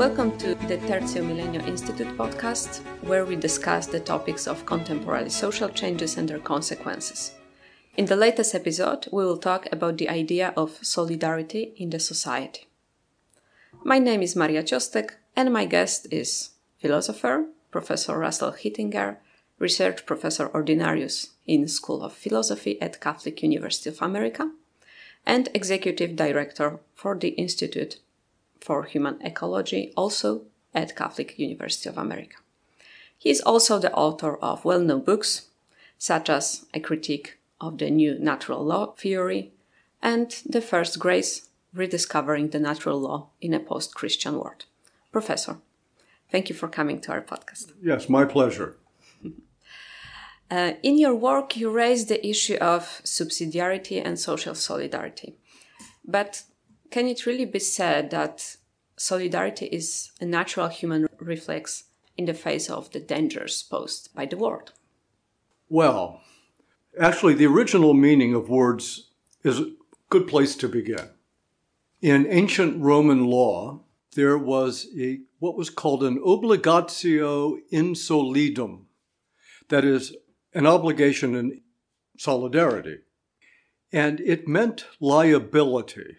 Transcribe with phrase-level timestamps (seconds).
[0.00, 5.68] Welcome to the Tertio Millennio Institute podcast, where we discuss the topics of contemporary social
[5.68, 7.34] changes and their consequences.
[7.98, 12.66] In the latest episode, we will talk about the idea of solidarity in the society.
[13.84, 19.18] My name is Maria Ciostek, and my guest is philosopher Professor Russell Hittinger,
[19.58, 24.50] research professor ordinarius in School of Philosophy at Catholic University of America,
[25.26, 27.98] and executive director for the Institute
[28.60, 30.42] for Human Ecology, also
[30.74, 32.36] at Catholic University of America.
[33.18, 35.48] He is also the author of well known books,
[35.98, 39.52] such as A Critique of the New Natural Law Theory
[40.02, 44.64] and The First Grace Rediscovering the Natural Law in a Post Christian World.
[45.12, 45.58] Professor,
[46.30, 47.72] thank you for coming to our podcast.
[47.82, 48.76] Yes, my pleasure.
[50.52, 55.36] Uh, in your work, you raise the issue of subsidiarity and social solidarity.
[56.04, 56.42] But
[56.90, 58.56] can it really be said that
[58.96, 61.84] solidarity is a natural human reflex
[62.16, 64.72] in the face of the dangers posed by the world?
[65.68, 66.20] Well,
[67.00, 69.10] actually, the original meaning of words
[69.42, 69.72] is a
[70.10, 71.08] good place to begin.
[72.02, 73.80] In ancient Roman law,
[74.14, 78.86] there was a what was called an obligatio in solidum,
[79.68, 80.14] that is,
[80.52, 81.62] an obligation in
[82.18, 82.98] solidarity.
[83.92, 86.16] And it meant liability.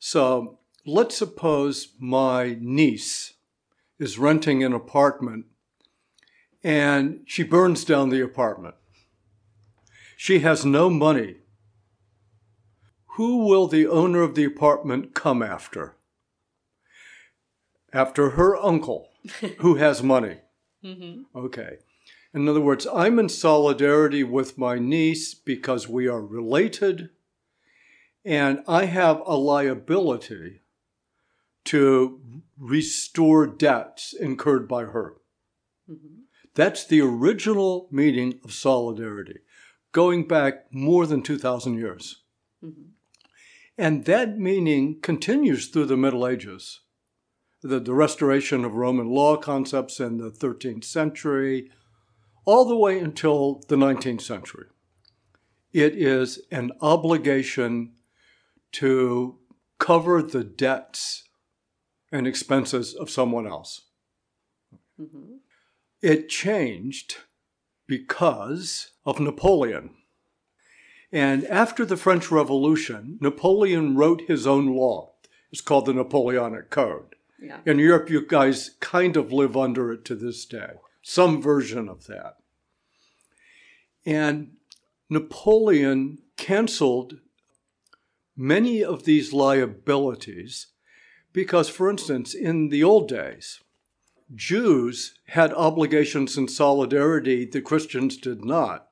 [0.00, 3.34] So let's suppose my niece
[3.98, 5.44] is renting an apartment
[6.64, 8.74] and she burns down the apartment.
[10.16, 11.36] She has no money.
[13.16, 15.96] Who will the owner of the apartment come after?
[17.92, 19.10] After her uncle,
[19.58, 20.38] who has money.
[20.82, 21.36] Mm-hmm.
[21.36, 21.78] Okay.
[22.32, 27.10] In other words, I'm in solidarity with my niece because we are related
[28.24, 30.60] and I have a liability
[31.66, 32.20] to
[32.58, 35.16] restore debts incurred by her.
[35.90, 36.20] Mm-hmm.
[36.54, 39.40] That's the original meaning of solidarity,
[39.92, 42.22] going back more than 2,000 years.
[42.64, 42.90] Mm-hmm.
[43.78, 46.80] And that meaning continues through the Middle Ages.
[47.62, 51.70] The, the restoration of Roman law concepts in the 13th century,
[52.44, 54.66] all the way until the 19th century.
[55.72, 57.92] It is an obligation
[58.72, 59.38] to
[59.78, 61.24] cover the debts
[62.12, 63.82] and expenses of someone else.
[65.00, 65.36] Mm-hmm.
[66.02, 67.18] It changed
[67.86, 69.90] because of Napoleon.
[71.12, 75.12] And after the French Revolution, Napoleon wrote his own law.
[75.50, 77.16] It's called the Napoleonic Code.
[77.42, 77.58] Yeah.
[77.66, 82.06] In Europe, you guys kind of live under it to this day, some version of
[82.06, 82.36] that.
[84.06, 84.52] And
[85.08, 87.18] Napoleon canceled
[88.36, 90.68] many of these liabilities
[91.32, 93.60] because, for instance, in the old days,
[94.34, 98.88] Jews had obligations in solidarity that Christians did not.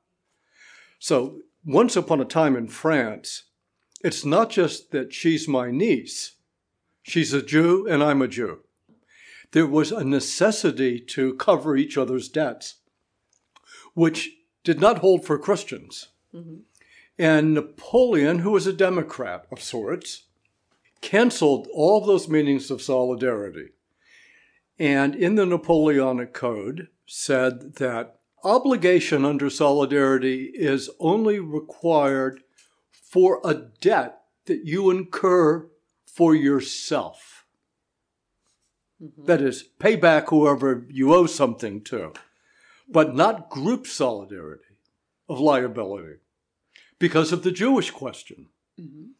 [0.99, 3.44] So, once upon a time in France,
[4.03, 6.37] it's not just that she's my niece,
[7.03, 8.60] she's a Jew and I'm a Jew.
[9.53, 12.76] There was a necessity to cover each other's debts,
[13.94, 14.31] which
[14.62, 16.09] did not hold for Christians.
[16.34, 16.59] Mm-hmm.
[17.18, 20.24] And Napoleon, who was a Democrat of sorts,
[21.00, 23.70] canceled all those meanings of solidarity.
[24.78, 32.40] And in the Napoleonic Code said that obligation under solidarity is only required
[32.92, 35.68] for a debt that you incur
[36.06, 37.46] for yourself.
[39.02, 39.24] Mm-hmm.
[39.24, 42.12] That is, pay back whoever you owe something to,
[42.88, 44.62] but not group solidarity
[45.28, 46.18] of liability
[46.98, 48.47] because of the Jewish question.
[48.81, 49.10] Mm-hmm.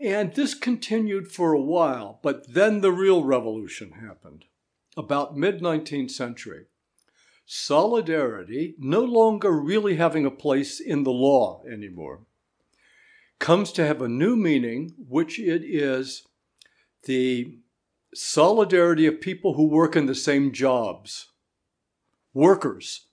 [0.00, 4.44] And this continued for a while, but then the real revolution happened.
[4.96, 6.66] About mid 19th century,
[7.46, 12.20] solidarity, no longer really having a place in the law anymore,
[13.38, 16.26] comes to have a new meaning, which it is
[17.04, 17.58] the
[18.14, 21.28] solidarity of people who work in the same jobs.
[22.32, 23.06] Workers.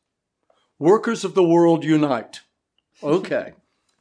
[0.80, 2.42] Workers of the world unite.
[3.02, 3.54] Okay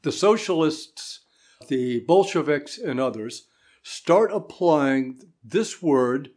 [0.03, 1.21] the socialists,
[1.69, 3.47] the Bolsheviks, and others
[3.83, 6.31] start applying this word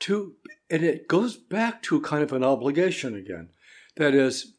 [0.00, 0.34] to,
[0.68, 3.50] and it goes back to kind of an obligation again.
[3.96, 4.54] That is,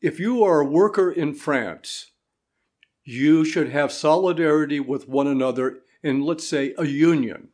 [0.00, 2.10] if you are a worker in France,
[3.04, 7.48] you should have solidarity with one another in, let's say, a union.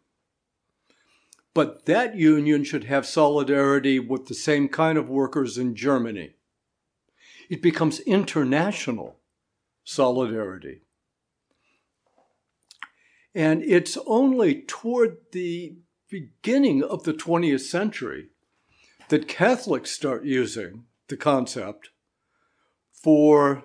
[1.54, 6.34] But that union should have solidarity with the same kind of workers in Germany.
[7.48, 9.17] It becomes international
[9.88, 10.82] solidarity.
[13.34, 15.76] And it's only toward the
[16.10, 18.28] beginning of the 20th century
[19.08, 21.88] that Catholics start using the concept
[22.92, 23.64] for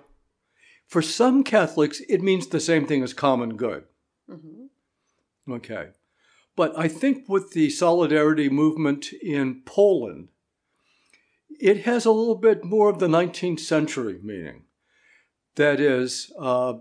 [0.86, 3.84] for some Catholics it means the same thing as common good.
[4.30, 5.52] Mm-hmm.
[5.52, 5.88] Okay.
[6.56, 10.28] But I think with the solidarity movement in Poland,
[11.60, 14.62] it has a little bit more of the 19th century meaning.
[15.56, 16.74] That is, uh,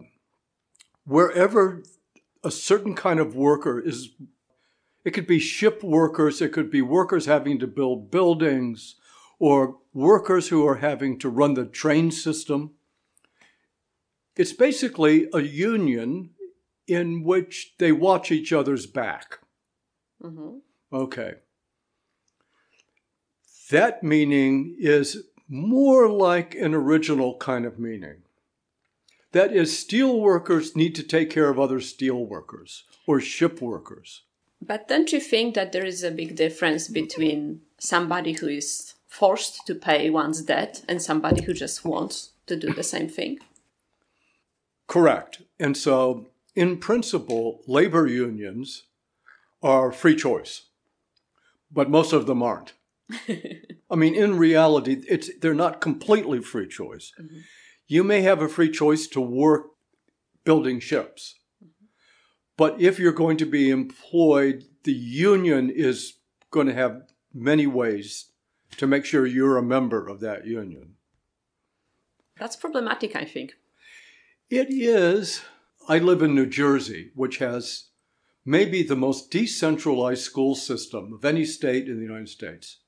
[1.05, 1.83] wherever
[2.43, 4.09] a certain kind of worker is,
[5.05, 8.95] it could be ship workers, it could be workers having to build buildings,
[9.39, 12.71] or workers who are having to run the train system.
[14.35, 16.31] It's basically a union
[16.87, 19.39] in which they watch each other's back.
[20.21, 20.57] Mm-hmm.
[20.91, 21.33] Okay.
[23.69, 28.22] That meaning is more like an original kind of meaning.
[29.33, 34.21] That is, steel workers need to take care of other steel workers or ship workers.
[34.61, 39.65] But don't you think that there is a big difference between somebody who is forced
[39.67, 43.39] to pay one's debt and somebody who just wants to do the same thing?
[44.87, 45.41] Correct.
[45.59, 48.83] And so, in principle, labor unions
[49.63, 50.63] are free choice,
[51.71, 52.73] but most of them aren't.
[53.89, 57.11] I mean, in reality, it's they're not completely free choice.
[57.19, 57.39] Mm-hmm.
[57.93, 59.67] You may have a free choice to work
[60.43, 61.35] building ships,
[62.57, 66.15] but if you're going to be employed, the union is
[66.49, 67.03] going to have
[67.35, 68.31] many ways
[68.77, 70.95] to make sure you're a member of that union.
[72.39, 73.53] That's problematic, I think.
[74.49, 75.43] It is.
[75.87, 77.89] I live in New Jersey, which has
[78.43, 82.79] maybe the most decentralized school system of any state in the United States.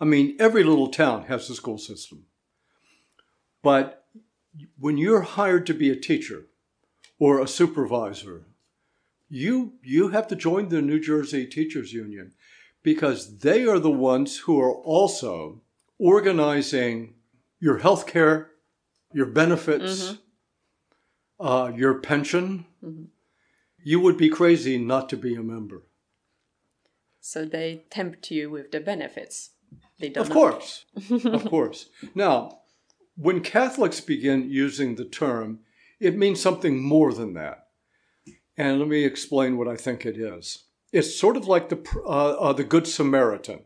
[0.00, 2.24] I mean, every little town has a school system.
[3.62, 3.99] But
[4.78, 6.46] when you're hired to be a teacher
[7.18, 8.46] or a supervisor,
[9.28, 12.32] you, you have to join the New Jersey Teachers Union
[12.82, 15.62] because they are the ones who are also
[15.98, 17.14] organizing
[17.60, 18.50] your health care,
[19.12, 21.46] your benefits, mm-hmm.
[21.46, 22.66] uh, your pension.
[22.84, 23.04] Mm-hmm.
[23.82, 25.82] You would be crazy not to be a member.
[27.20, 29.50] So they tempt you with the benefits.
[29.98, 30.26] They don't.
[30.26, 31.86] Of course, of course.
[32.14, 32.59] Now,
[33.20, 35.60] when Catholics begin using the term,
[36.00, 37.66] it means something more than that.
[38.56, 40.64] And let me explain what I think it is.
[40.92, 43.60] It's sort of like the uh, uh, the Good Samaritan.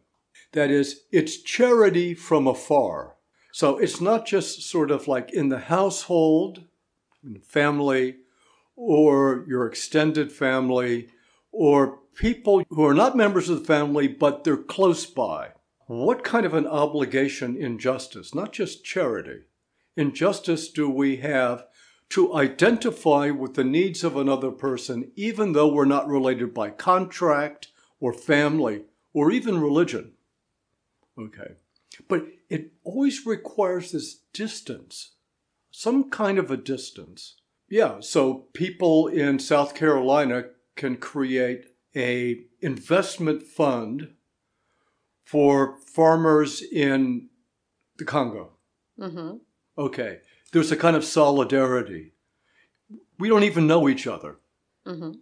[0.52, 3.16] That is, it's charity from afar.
[3.52, 6.64] So it's not just sort of like in the household,
[7.24, 8.16] in family,
[8.76, 11.08] or your extended family,
[11.52, 15.52] or people who are not members of the family, but they're close by.
[15.86, 19.42] What kind of an obligation in justice, not just charity,
[19.96, 21.66] in justice do we have
[22.10, 27.68] to identify with the needs of another person, even though we're not related by contract
[28.00, 30.12] or family or even religion?
[31.18, 31.54] Okay.
[32.08, 35.12] But it always requires this distance,
[35.70, 37.36] some kind of a distance.
[37.68, 40.44] Yeah, so people in South Carolina
[40.76, 41.66] can create
[41.96, 44.14] a investment fund
[45.34, 47.28] for farmers in
[47.98, 48.52] the Congo.
[49.00, 49.38] Mm-hmm.
[49.76, 50.18] Okay,
[50.52, 52.12] there's a kind of solidarity.
[53.18, 54.36] We don't even know each other,
[54.86, 55.14] mm-hmm.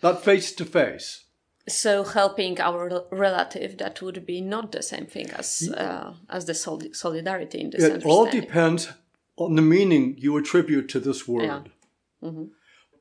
[0.00, 1.24] not face to face.
[1.68, 6.54] So helping our relative that would be not the same thing as uh, as the
[6.54, 7.82] solidarity in this.
[7.82, 8.92] It all depends
[9.36, 11.42] on the meaning you attribute to this word.
[11.42, 12.28] Yeah.
[12.28, 12.44] Mm-hmm.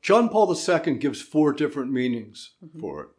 [0.02, 2.80] John Paul II gives four different meanings mm-hmm.
[2.80, 3.10] for it,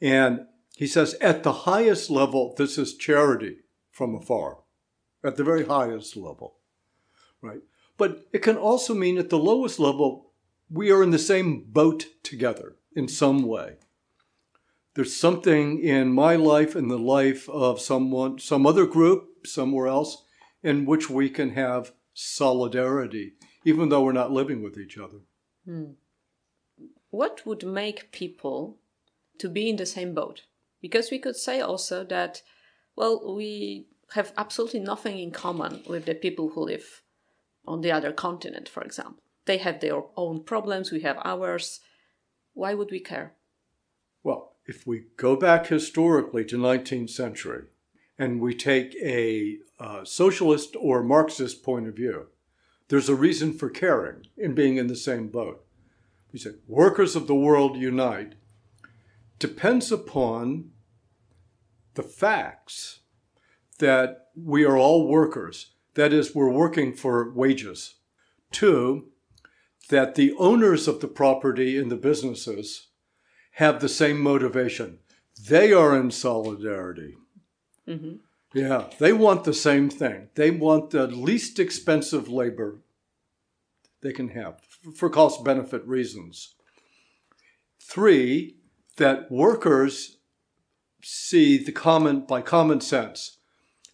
[0.00, 3.58] and he says, at the highest level, this is charity
[3.90, 4.58] from afar,
[5.22, 6.56] at the very highest level,
[7.40, 7.60] right?
[7.98, 10.32] But it can also mean at the lowest level,
[10.70, 13.76] we are in the same boat together in some way.
[14.94, 20.24] There's something in my life and the life of someone, some other group, somewhere else,
[20.62, 25.18] in which we can have solidarity, even though we're not living with each other.
[25.64, 25.92] Hmm.
[27.10, 28.78] What would make people
[29.38, 30.42] to be in the same boat?
[30.82, 32.42] Because we could say also that,
[32.96, 37.02] well, we have absolutely nothing in common with the people who live
[37.66, 39.22] on the other continent, for example.
[39.46, 41.80] They have their own problems, we have ours.
[42.52, 43.34] Why would we care?
[44.22, 47.64] Well, if we go back historically to 19th century
[48.18, 52.26] and we take a uh, socialist or Marxist point of view,
[52.88, 55.64] there's a reason for caring in being in the same boat.
[56.32, 58.34] We say, workers of the world unite
[59.38, 60.71] depends upon
[61.94, 63.00] the facts
[63.78, 65.72] that we are all workers.
[65.94, 67.96] That is, we're working for wages.
[68.50, 69.08] Two,
[69.90, 72.88] that the owners of the property in the businesses
[73.52, 74.98] have the same motivation.
[75.48, 77.16] they are in solidarity.
[77.88, 78.16] Mm-hmm.
[78.54, 80.28] Yeah, they want the same thing.
[80.34, 82.82] They want the least expensive labor
[84.02, 84.60] they can have
[84.94, 86.54] for cost benefit reasons.
[87.80, 88.56] Three,
[88.98, 90.18] that workers
[91.02, 93.38] see the common by common sense.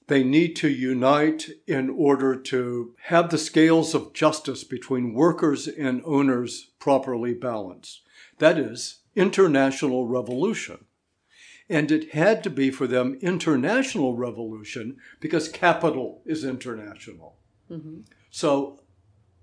[0.06, 6.02] They need to unite in order to have the scales of justice between workers and
[6.04, 8.02] owners properly balanced.
[8.38, 10.86] That is international revolution.
[11.68, 17.36] And it had to be for them international revolution because capital is international.
[17.70, 18.00] Mm-hmm.
[18.30, 18.80] So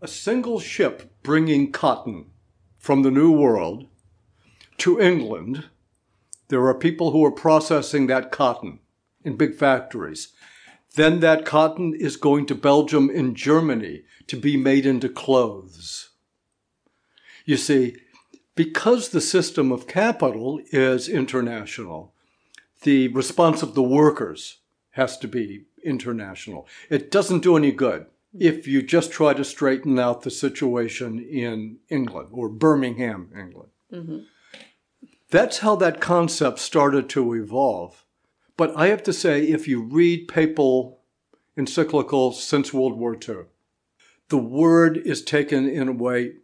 [0.01, 2.31] a single ship bringing cotton
[2.79, 3.87] from the New World
[4.79, 5.65] to England,
[6.47, 8.79] there are people who are processing that cotton
[9.23, 10.33] in big factories.
[10.95, 16.09] Then that cotton is going to Belgium and Germany to be made into clothes.
[17.45, 17.97] You see,
[18.55, 22.13] because the system of capital is international,
[22.83, 24.59] the response of the workers
[24.91, 26.67] has to be international.
[26.89, 28.05] It doesn't do any good
[28.37, 33.69] if you just try to straighten out the situation in England or Birmingham, England.
[33.91, 34.19] Mm-hmm.
[35.35, 38.05] That's how that concept started to evolve.
[38.55, 41.01] But I have to say, if you read papal
[41.57, 43.47] encyclicals since World War II,
[44.29, 46.35] the word is taken in a way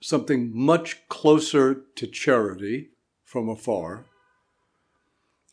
[0.00, 2.88] something much closer to charity
[3.26, 4.06] from afar,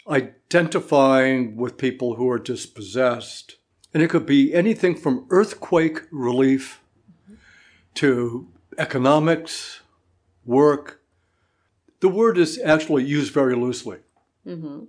[0.08, 3.58] identifying with people who are dispossessed.
[3.94, 6.80] And it could be anything from earthquake relief
[7.96, 9.82] to economics,
[10.46, 10.97] work.
[12.00, 14.00] The word is actually used very loosely.
[14.46, 14.86] Mm-hmm.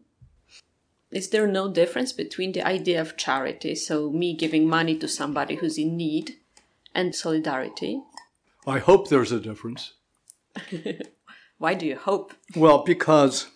[1.11, 5.57] Is there no difference between the idea of charity, so me giving money to somebody
[5.57, 6.37] who's in need,
[6.95, 8.03] and solidarity?
[8.67, 9.95] I hope there's a difference.
[11.59, 12.35] Why do you hope?
[12.55, 13.49] Well, because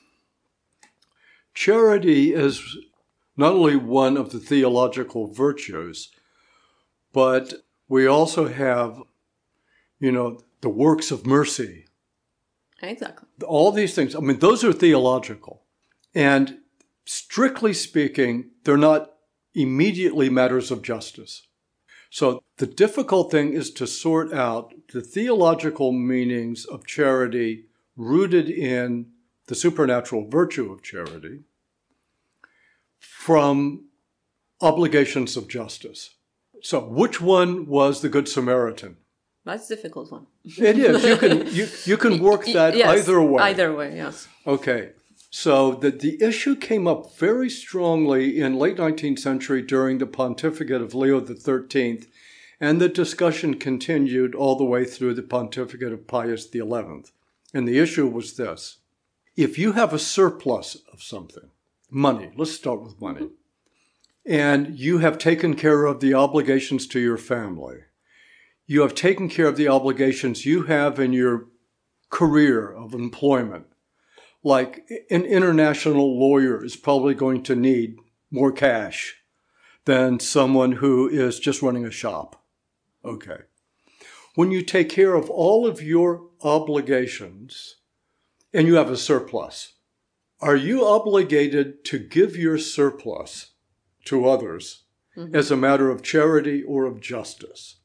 [1.54, 2.76] charity is
[3.37, 6.11] not only one of the theological virtues,
[7.12, 7.54] but
[7.88, 9.02] we also have,
[10.00, 11.87] you know, the works of mercy.
[12.82, 13.28] Exactly.
[13.46, 15.62] All these things, I mean, those are theological.
[16.14, 16.58] And
[17.04, 19.12] strictly speaking, they're not
[19.54, 21.46] immediately matters of justice.
[22.10, 29.06] So the difficult thing is to sort out the theological meanings of charity rooted in
[29.46, 31.40] the supernatural virtue of charity
[32.98, 33.86] from
[34.60, 36.14] obligations of justice.
[36.62, 38.96] So which one was the Good Samaritan?
[39.44, 40.26] That's a difficult one.
[40.44, 41.04] It is.
[41.04, 43.42] You can you, you can work that yes, either way.
[43.42, 44.28] Either way, yes.
[44.46, 44.90] Okay.
[45.34, 50.82] So the, the issue came up very strongly in late 19th century during the pontificate
[50.82, 52.04] of Leo XIII,
[52.61, 56.61] and the discussion continued all the way through the pontificate of Pius XI.
[57.54, 58.78] And the issue was this.
[59.34, 61.49] If you have a surplus of something,
[61.90, 63.30] money, let's start with money,
[64.26, 67.84] and you have taken care of the obligations to your family,
[68.73, 71.47] you have taken care of the obligations you have in your
[72.09, 73.67] career of employment,
[74.43, 77.97] like an international lawyer is probably going to need
[78.31, 79.17] more cash
[79.85, 82.43] than someone who is just running a shop.
[83.05, 83.41] Okay.
[84.37, 87.76] When you take care of all of your obligations
[88.55, 89.75] and you have a surplus,
[90.41, 93.50] are you obligated to give your surplus
[94.07, 95.37] to others mm-hmm.
[95.37, 97.76] as a matter of charity or of justice?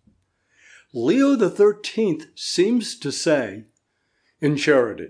[0.93, 3.65] Leo XIII seems to say
[4.39, 5.09] in charity.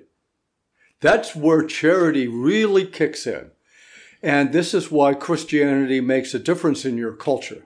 [1.01, 3.51] That's where charity really kicks in.
[4.23, 7.65] And this is why Christianity makes a difference in your culture.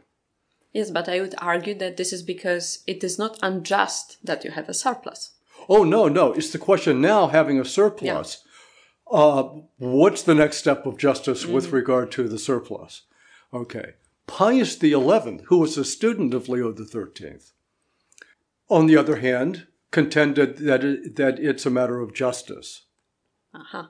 [0.73, 4.51] Yes, but I would argue that this is because it is not unjust that you
[4.51, 5.31] have a surplus.
[5.69, 6.33] Oh, no, no.
[6.33, 8.43] It's the question now having a surplus.
[9.11, 9.17] Yeah.
[9.17, 9.43] Uh,
[9.77, 11.53] what's the next step of justice mm-hmm.
[11.53, 13.03] with regard to the surplus?
[13.53, 13.93] Okay.
[14.27, 14.91] Pius XI,
[15.45, 17.39] who was a student of Leo XIII,
[18.71, 22.85] on the other hand, contended that, it, that it's a matter of justice.
[23.53, 23.87] Uh-huh.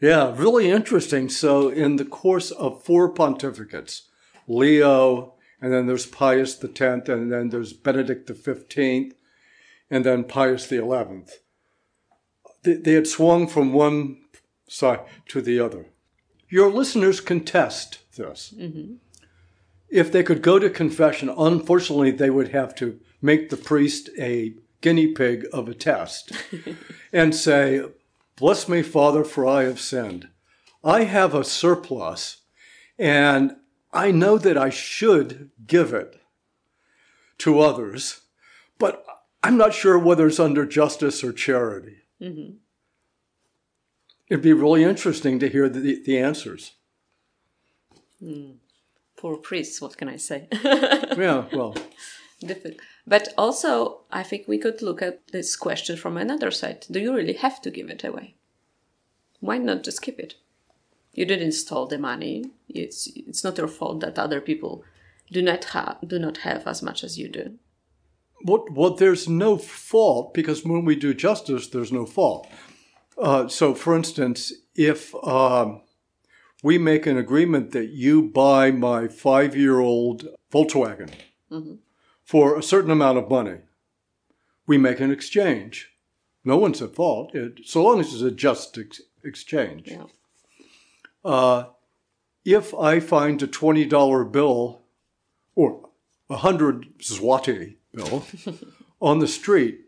[0.00, 1.28] Yeah, really interesting.
[1.28, 4.02] So, in the course of four pontificates,
[4.46, 9.12] Leo, and then there's Pius X, and then there's Benedict XV,
[9.90, 10.80] and then Pius XI.
[12.62, 14.18] They, they had swung from one
[14.68, 15.86] side to the other.
[16.48, 18.54] Your listeners contest this.
[18.56, 18.94] Mm-hmm.
[19.88, 24.52] If they could go to confession, unfortunately, they would have to make the priest a
[24.82, 26.30] guinea pig of a test
[27.12, 27.82] and say,
[28.36, 30.28] Bless me, Father, for I have sinned.
[30.82, 32.42] I have a surplus,
[32.98, 33.56] and
[33.92, 36.20] I know that I should give it
[37.38, 38.20] to others,
[38.78, 39.04] but
[39.42, 41.98] I'm not sure whether it's under justice or charity.
[42.20, 42.56] Mm-hmm.
[44.28, 46.72] It'd be really interesting to hear the, the answers.
[49.16, 50.48] Poor priests, what can I say?
[50.52, 51.74] Yeah, well,
[52.40, 52.80] Difficult.
[53.06, 56.86] But also, I think we could look at this question from another side.
[56.90, 58.34] Do you really have to give it away?
[59.40, 60.36] Why not just keep it?
[61.12, 62.50] You did install the money.
[62.68, 64.84] It's it's not your fault that other people
[65.30, 67.58] do not have do not have as much as you do.
[68.44, 72.46] what, what there's no fault because when we do justice, there's no fault.
[73.16, 75.80] Uh, so, for instance, if um,
[76.62, 81.10] we make an agreement that you buy my five year old Volkswagen
[82.24, 83.58] for a certain amount of money,
[84.66, 85.90] we make an exchange.
[86.44, 89.88] No one's at fault, it, so long as it's a just ex- exchange.
[89.88, 90.04] Yeah.
[91.24, 91.66] Uh,
[92.44, 94.82] if I find a $20 bill
[95.54, 95.88] or
[96.28, 98.26] a 100 zloty bill
[99.00, 99.80] on the street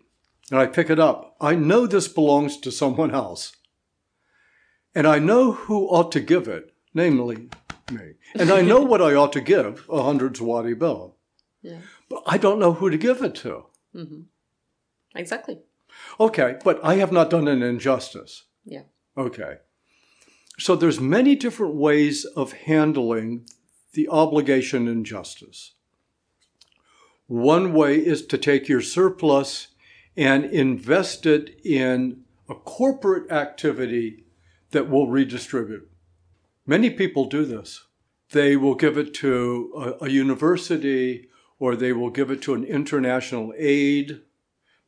[0.51, 3.53] and I pick it up, I know this belongs to someone else.
[4.95, 7.51] And I know who ought to give it, namely
[7.93, 8.13] me.
[8.35, 11.17] And I know what I ought to give a 100 zloty bill,
[11.61, 11.81] Yeah.
[12.09, 13.67] But I don't know who to give it to.
[13.95, 14.21] Mm-hmm.
[15.15, 15.59] Exactly.
[16.21, 18.45] Okay, but I have not done an injustice.
[18.65, 18.83] Yeah.
[19.17, 19.57] Okay.
[20.59, 23.47] So there's many different ways of handling
[23.93, 25.73] the obligation in justice.
[27.27, 29.69] One way is to take your surplus
[30.17, 34.25] and invest it in a corporate activity
[34.71, 35.91] that will redistribute.
[36.67, 37.87] Many people do this.
[38.31, 42.65] They will give it to a, a university or they will give it to an
[42.65, 44.21] international aid.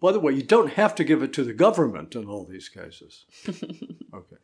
[0.01, 2.69] By the way, you don't have to give it to the government in all these
[2.69, 3.25] cases.
[3.49, 4.37] okay.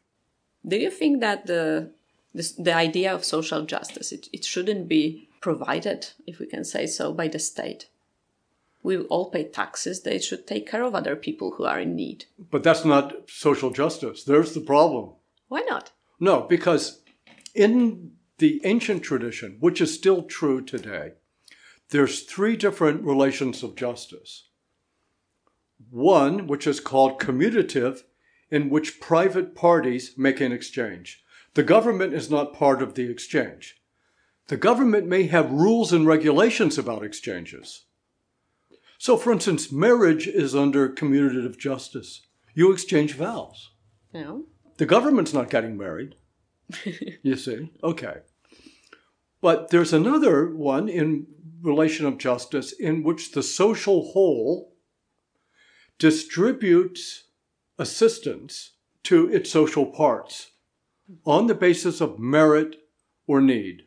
[0.66, 1.93] Do you think that the
[2.33, 6.87] this, the idea of social justice it, it shouldn't be provided, if we can say
[6.87, 7.88] so, by the state?
[8.83, 10.02] We all pay taxes.
[10.02, 12.26] They should take care of other people who are in need.
[12.50, 14.25] But that's not social justice.
[14.25, 15.12] There's the problem.
[15.48, 15.92] Why not?
[16.18, 17.01] No, because
[17.55, 21.12] in the ancient tradition, which is still true today,
[21.94, 24.48] there's three different relations of justice.
[25.90, 28.00] One, which is called commutative,
[28.50, 31.22] in which private parties make an exchange.
[31.54, 33.76] The government is not part of the exchange.
[34.48, 37.85] The government may have rules and regulations about exchanges.
[38.98, 42.22] So, for instance, marriage is under commutative justice.
[42.54, 43.70] You exchange vows.
[44.12, 44.38] Yeah.
[44.78, 46.16] The government's not getting married.
[47.22, 47.70] you see?
[47.85, 48.16] Okay.
[49.40, 51.28] But there's another one in
[51.64, 54.74] relation of justice in which the social whole
[55.98, 57.24] distributes
[57.79, 58.72] assistance
[59.03, 60.53] to its social parts
[61.24, 62.77] on the basis of merit
[63.27, 63.83] or need.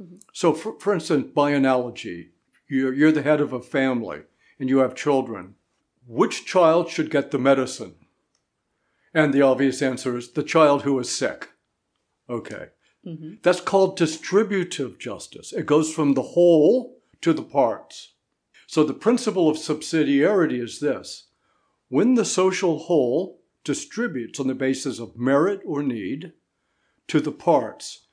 [0.00, 0.16] Mm-hmm.
[0.32, 2.30] So, for, for instance, by analogy,
[2.68, 4.22] you're, you're the head of a family
[4.58, 5.54] and you have children.
[6.06, 7.94] Which child should get the medicine?
[9.12, 11.50] And the obvious answer is the child who is sick.
[12.28, 12.68] Okay.
[13.06, 13.34] Mm-hmm.
[13.42, 15.52] That's called distributive justice.
[15.52, 18.14] It goes from the whole to the parts.
[18.66, 21.28] So the principle of subsidiarity is this
[21.88, 26.32] when the social whole distributes on the basis of merit or need
[27.08, 28.06] to the parts,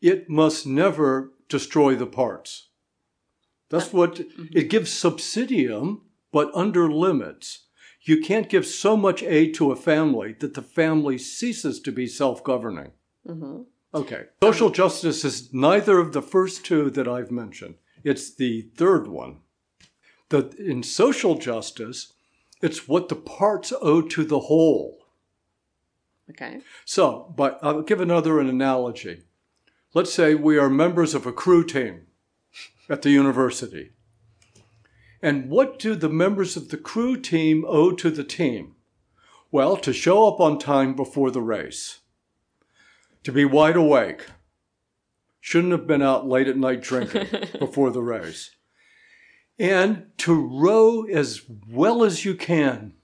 [0.00, 2.68] it must never destroy the parts.
[3.68, 4.46] That's what mm-hmm.
[4.52, 6.00] it gives subsidium,
[6.32, 7.66] but under limits.
[8.02, 12.06] You can't give so much aid to a family that the family ceases to be
[12.06, 12.92] self governing.
[13.28, 13.62] Mm-hmm.
[13.92, 14.26] Okay.
[14.42, 17.74] Social justice is neither of the first two that I've mentioned.
[18.04, 19.38] It's the third one.
[20.28, 22.12] The, in social justice,
[22.62, 24.98] it's what the parts owe to the whole.
[26.30, 26.60] Okay.
[26.84, 29.22] So, but I'll give another an analogy.
[29.92, 32.06] Let's say we are members of a crew team
[32.88, 33.90] at the university.
[35.20, 38.76] And what do the members of the crew team owe to the team?
[39.50, 41.99] Well, to show up on time before the race,
[43.24, 44.26] to be wide awake,
[45.40, 47.26] shouldn't have been out late at night drinking
[47.58, 48.54] before the race,
[49.58, 52.94] and to row as well as you can.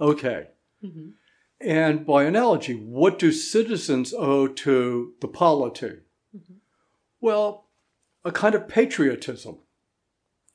[0.00, 0.48] Okay.
[0.84, 1.10] Mm-hmm.
[1.60, 5.98] And by analogy, what do citizens owe to the polity?
[6.34, 6.54] Mm-hmm.
[7.20, 7.66] Well,
[8.24, 9.58] a kind of patriotism.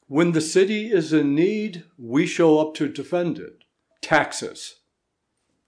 [0.07, 3.63] When the city is in need, we show up to defend it.
[4.01, 4.79] Taxes.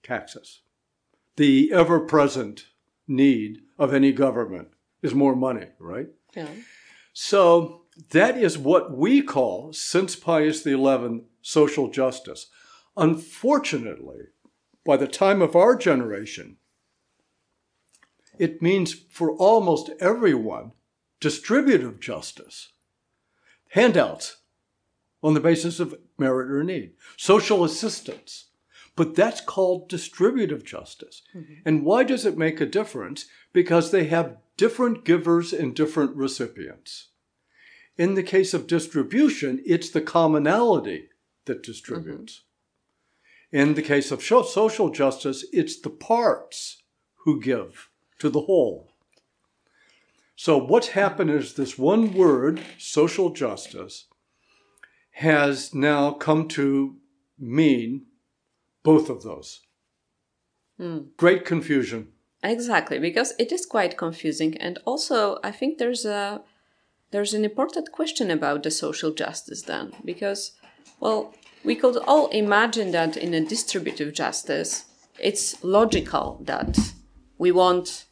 [0.02, 0.60] Taxes.
[1.36, 2.66] The ever present
[3.08, 4.68] need of any government
[5.02, 6.08] is more money, right?
[6.34, 6.48] Yeah.
[7.12, 12.46] So that is what we call, since Pius XI, social justice.
[12.96, 14.26] Unfortunately,
[14.84, 16.56] by the time of our generation,
[18.38, 20.72] it means for almost everyone
[21.20, 22.72] distributive justice,
[23.70, 24.38] handouts
[25.22, 28.47] on the basis of merit or need, social assistance.
[28.98, 31.22] But that's called distributive justice.
[31.32, 31.54] Mm-hmm.
[31.64, 33.26] And why does it make a difference?
[33.52, 37.10] Because they have different givers and different recipients.
[37.96, 41.10] In the case of distribution, it's the commonality
[41.44, 42.42] that distributes.
[43.52, 43.56] Mm-hmm.
[43.56, 46.82] In the case of social justice, it's the parts
[47.24, 48.90] who give to the whole.
[50.34, 54.06] So, what's happened is this one word, social justice,
[55.12, 56.96] has now come to
[57.38, 58.07] mean
[58.82, 59.60] both of those.
[60.78, 60.98] Hmm.
[61.16, 62.08] Great confusion.
[62.42, 66.40] Exactly, because it is quite confusing, and also I think there's a
[67.10, 70.52] there's an important question about the social justice then, because
[71.00, 74.84] well, we could all imagine that in a distributive justice,
[75.18, 76.78] it's logical that
[77.38, 78.04] we want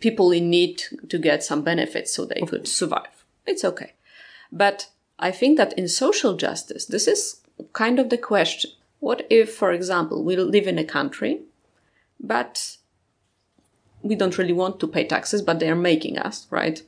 [0.00, 3.24] people in need to get some benefits so they could survive.
[3.46, 3.94] It's okay,
[4.50, 7.40] but I think that in social justice, this is
[7.72, 8.72] kind of the question:
[9.02, 11.40] What if, for example, we live in a country,
[12.20, 12.76] but
[14.00, 16.80] we don't really want to pay taxes, but they are making us, right?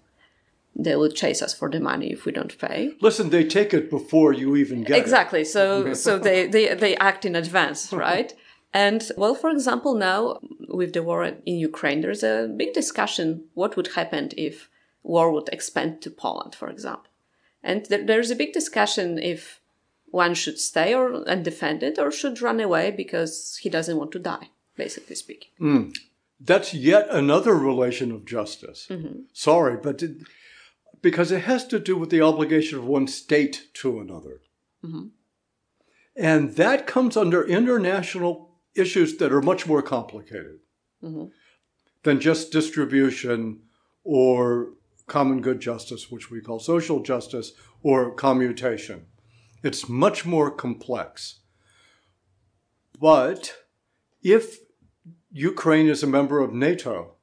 [0.77, 2.93] They will chase us for the money if we don't pay.
[3.01, 5.01] Listen, they take it before you even get it.
[5.01, 5.45] Exactly.
[5.45, 8.33] So so they, they, they act in advance, right?
[8.73, 13.77] And well, for example, now with the war in Ukraine, there's a big discussion what
[13.77, 14.71] would happen if
[15.03, 17.11] war would expand to Poland, for example.
[17.61, 19.61] And there's a big discussion if
[20.15, 24.13] one should stay or and defend it or should run away because he doesn't want
[24.13, 25.51] to die, basically speaking.
[25.59, 25.91] Hmm.
[26.41, 28.87] That's yet another relation of justice.
[28.89, 29.23] Mm-hmm.
[29.33, 30.19] Sorry, but it,
[31.03, 34.41] because it has to do with the obligation of one state to another.
[34.85, 35.07] Mm-hmm.
[36.17, 40.61] And that comes under international issues that are much more complicated
[41.03, 41.27] mm-hmm.
[42.05, 43.63] than just distribution
[44.05, 44.75] or
[45.09, 49.07] common good justice, which we call social justice, or commutation.
[49.65, 51.41] It's much more complex.
[53.01, 53.55] But
[54.23, 54.59] if
[55.33, 57.15] Ukraine is a member of NATO,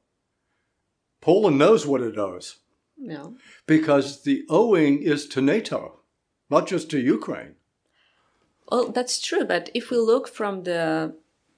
[1.22, 2.58] Poland knows what it owes
[2.98, 3.38] No.
[3.68, 6.00] because the owing is to NATO,
[6.50, 7.56] not just to Ukraine.
[8.72, 11.16] Well, that's true, but if we look from the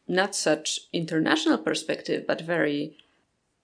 [0.08, 2.98] not such international perspective, but very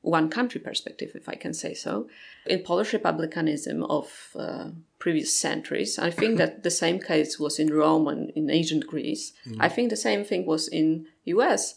[0.01, 2.07] one country perspective, if I can say so,
[2.45, 4.05] in Polish republicanism of
[4.35, 8.85] uh, previous centuries, I think that the same case was in Rome and in ancient
[8.85, 9.33] Greece.
[9.47, 9.61] Mm-hmm.
[9.61, 11.75] I think the same thing was in US.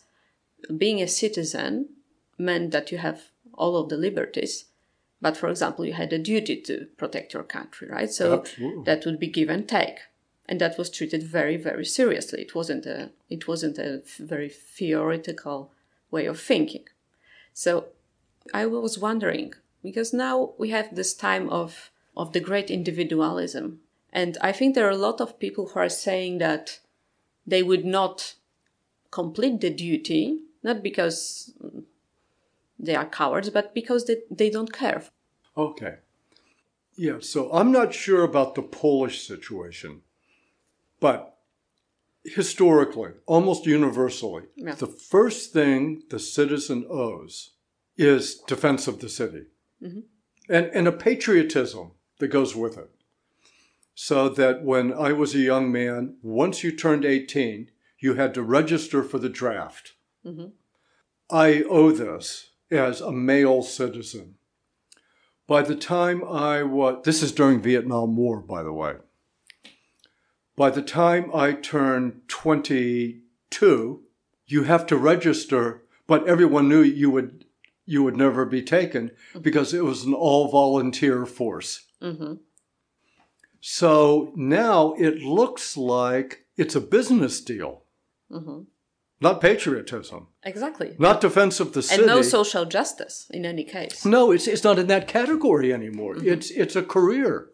[0.77, 1.89] Being a citizen
[2.39, 4.67] meant that you have all of the liberties,
[5.21, 8.11] but for example, you had a duty to protect your country, right?
[8.11, 8.85] So Absolutely.
[8.85, 9.99] that would be give and take
[10.47, 15.73] and that was treated very very seriously it wasn't a it wasn't a very theoretical
[16.11, 16.85] way of thinking
[17.53, 17.87] so
[18.53, 23.81] i was wondering because now we have this time of of the great individualism.
[24.13, 26.79] And i think there are a lot of people who are saying that
[27.47, 28.35] they would not
[29.11, 31.53] complete the duty not because
[32.79, 35.03] they are cowards but because they, they don't care.
[35.57, 35.97] Okay.
[36.97, 40.03] Yeah, so I'm not sure about the Polish situation,
[41.01, 41.39] but
[42.25, 44.75] historically, almost universally, Yeah.
[44.75, 47.51] the first thing the citizen owes
[47.97, 49.47] is defense of the city.
[49.83, 50.01] Mm-hmm.
[50.49, 52.89] And, and a patriotism that goes with it.
[53.97, 58.45] So that when I was a young man, once you turned 18, you had to
[58.45, 59.95] register for the draft.
[60.25, 60.51] Mm-hmm.
[61.33, 64.37] I owe this as a male citizen.
[65.49, 68.95] By the time I was, this is during Vietnam War, by the way.
[70.55, 74.01] By the time I turned 22,
[74.47, 77.47] you have to register, but everyone knew you would
[77.85, 79.41] you would never be taken mm-hmm.
[79.41, 81.85] because it was an all volunteer force.
[82.03, 82.35] Mm-hmm.
[83.61, 87.85] So now it looks like it's a business deal,
[88.31, 88.63] mm-hmm.
[89.21, 92.03] not patriotism, exactly not defense of the city.
[92.03, 96.17] and no social justice in any case No, it's it's not in that category anymore.
[96.17, 96.29] Mm-hmm.
[96.29, 97.49] It's it's a career.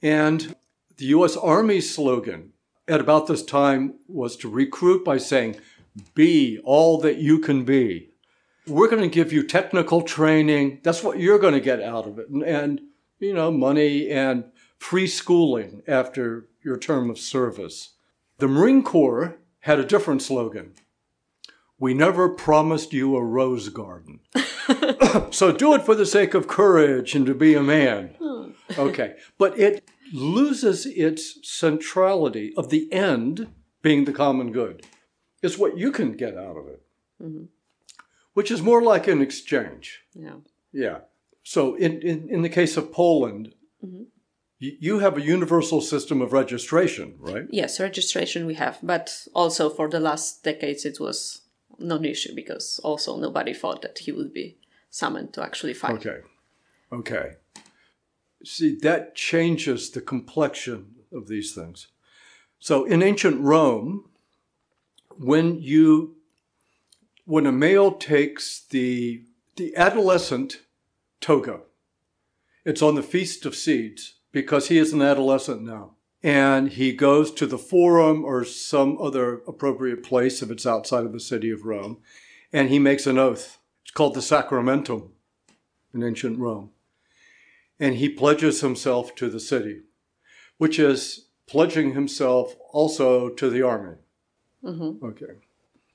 [0.00, 0.56] And
[0.96, 1.36] the U.S.
[1.36, 2.52] Army slogan
[2.88, 5.56] at about this time was to recruit by saying,
[6.14, 8.08] "Be all that you can be."
[8.68, 10.80] We're going to give you technical training.
[10.82, 12.80] That's what you're going to get out of it, and, and
[13.18, 14.44] you know, money and
[14.78, 17.94] free schooling after your term of service.
[18.38, 20.74] The Marine Corps had a different slogan.
[21.78, 24.20] We never promised you a rose garden.
[25.30, 28.16] so do it for the sake of courage and to be a man.
[28.20, 28.50] Hmm.
[28.76, 29.16] Okay.
[29.38, 33.48] But it loses its centrality of the end
[33.82, 34.84] being the common good.
[35.42, 36.82] It's what you can get out of it,
[37.22, 37.44] mm-hmm.
[38.38, 39.86] Which is more like an exchange.
[40.14, 40.38] yeah
[40.72, 40.98] Yeah.
[41.42, 43.44] So in, in, in the case of Poland,
[43.84, 44.04] mm-hmm.
[44.60, 47.46] Y- You have a universal system of registration, right?
[47.50, 51.42] Yes, registration we have, but also for the last decades it was
[51.78, 54.56] non issue because also nobody thought that he would be
[54.90, 56.06] summoned to actually fight.
[56.06, 56.20] Okay.
[56.90, 57.26] Okay.
[58.44, 60.80] See, that changes the complexion
[61.12, 61.88] of these things.
[62.58, 64.10] So in ancient Rome,
[65.30, 66.17] when you
[67.28, 69.22] when a male takes the
[69.56, 70.62] the adolescent
[71.20, 71.60] toga,
[72.64, 75.96] it's on the feast of seeds because he is an adolescent now.
[76.22, 81.12] And he goes to the forum or some other appropriate place if it's outside of
[81.12, 81.98] the city of Rome,
[82.50, 83.58] and he makes an oath.
[83.82, 85.10] It's called the sacramentum
[85.92, 86.70] in ancient Rome.
[87.78, 89.82] And he pledges himself to the city,
[90.56, 93.96] which is pledging himself also to the army.
[94.64, 95.04] Mm-hmm.
[95.04, 95.34] Okay.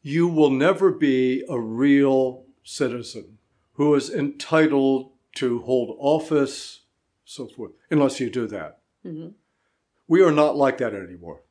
[0.04, 3.40] You will never be a real citizen
[3.74, 6.82] who is entitled to hold office,
[7.26, 8.80] so forth, unless you do that.
[9.06, 9.30] Mm-hmm.
[10.08, 11.42] We are not like that anymore.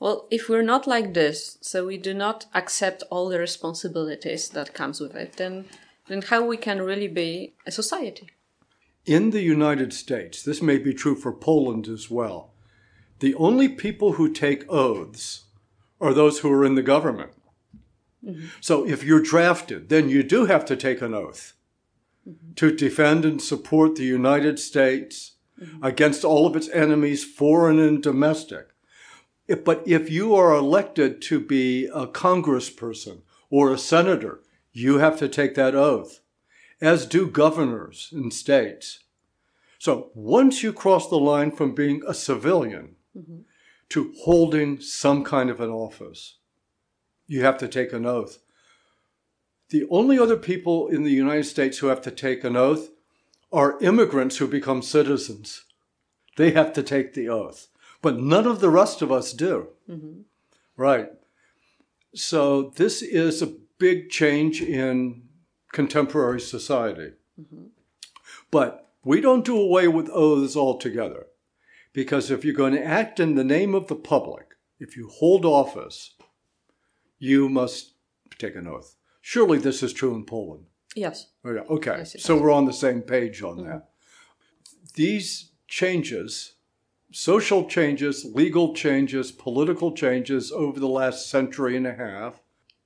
[0.00, 4.74] Well, if we're not like this, so we do not accept all the responsibilities that
[4.74, 5.66] comes with it, then
[6.08, 8.30] then how we can really be a society?
[9.04, 12.52] In the United States, this may be true for Poland as well.
[13.20, 15.44] The only people who take oaths
[16.00, 17.32] are those who are in the government.
[18.60, 21.54] So if you're drafted, then you do have to take an oath
[22.56, 25.36] to defend and support the United States
[25.82, 28.68] against all of its enemies, foreign and domestic.
[29.46, 35.18] If- But if you are elected to be a congressperson or a senator, you have
[35.18, 36.20] to take that oath,
[36.80, 39.00] as do governors in states.
[39.78, 42.96] So once you cross the line from being a civilian
[43.88, 46.36] to holding some kind of an office,
[47.28, 48.38] you have to take an oath.
[49.70, 52.90] The only other people in the United States who have to take an oath
[53.52, 55.64] are immigrants who become citizens.
[56.36, 57.68] They have to take the oath,
[58.02, 59.68] but none of the rest of us do.
[59.88, 60.22] Mm-hmm.
[60.76, 61.10] Right.
[62.14, 65.22] So this is a big change in
[65.72, 67.12] contemporary society.
[67.40, 67.66] Mm-hmm.
[68.50, 71.26] But we don't do away with oaths altogether.
[71.92, 75.44] Because if you're going to act in the name of the public, if you hold
[75.44, 76.14] office,
[77.18, 77.94] you must
[78.38, 78.96] take an oath.
[79.20, 80.66] Surely this is true in Poland.
[80.94, 81.28] Yes.
[81.44, 81.50] Oh.
[81.50, 81.98] Okay.
[81.98, 83.90] Yes, so we're on the same page on that.
[84.94, 86.54] These changes,
[87.12, 92.40] social changes, legal changes, political changes over the last century and a half,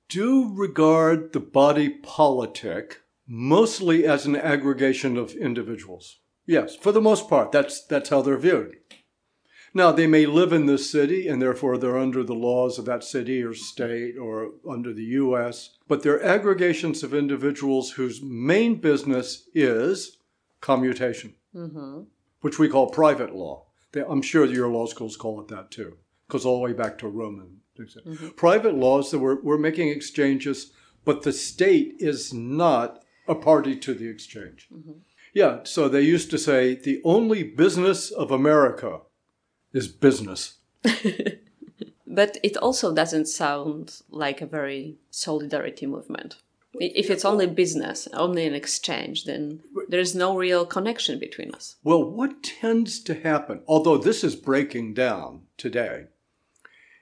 [0.09, 6.19] do regard the body politic mostly as an aggregation of individuals.
[6.45, 8.75] Yes, for the most part, that's, that's how they're viewed.
[9.73, 13.03] Now, they may live in this city and therefore they're under the laws of that
[13.03, 19.49] city or state or under the US, but they're aggregations of individuals whose main business
[19.53, 20.17] is
[20.61, 22.01] commutation, mm-hmm.
[22.41, 23.65] which we call private law.
[23.93, 26.97] They- I'm sure your law schools call it that too, because all the way back
[26.99, 27.61] to Roman.
[27.79, 28.29] Mm-hmm.
[28.29, 30.71] Private laws that we're, we're making exchanges,
[31.03, 34.67] but the state is not a party to the exchange.
[34.71, 34.99] Mm-hmm.
[35.33, 38.99] Yeah, so they used to say the only business of America
[39.73, 40.55] is business.
[42.13, 46.35] But it also doesn't sound like a very solidarity movement.
[46.75, 51.77] If it's only business, only an exchange, then there is no real connection between us.
[51.83, 56.05] Well, what tends to happen, although this is breaking down today,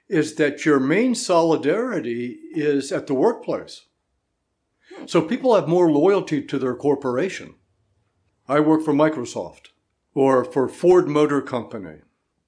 [0.08, 3.82] is that your main solidarity is at the workplace.
[5.04, 7.54] So people have more loyalty to their corporation.
[8.48, 9.68] I work for Microsoft
[10.14, 12.00] or for Ford Motor Company,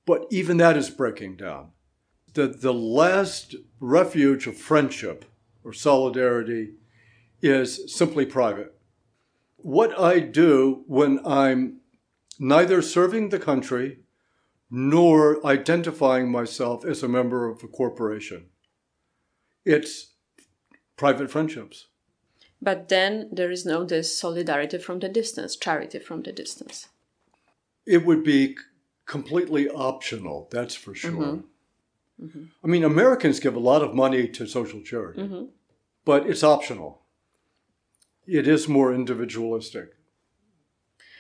[0.07, 1.71] but even that is breaking down.
[2.35, 5.25] The, the last refuge of friendship
[5.63, 6.75] or solidarity
[7.41, 8.75] is simply private.
[9.57, 11.81] What I do when I'm
[12.39, 14.01] neither serving the country
[14.71, 18.47] nor identifying myself as a member of a corporation.
[19.65, 20.15] It's
[20.97, 21.87] private friendships.
[22.61, 26.89] But then there is no this solidarity from the distance, charity from the distance.
[27.87, 28.57] It would be
[29.07, 31.11] completely optional, that's for sure.
[31.11, 32.25] Mm-hmm.
[32.27, 32.45] Mm-hmm.
[32.63, 35.45] I mean, Americans give a lot of money to social charity, mm-hmm.
[36.05, 37.03] but it's optional.
[38.27, 39.97] It is more individualistic.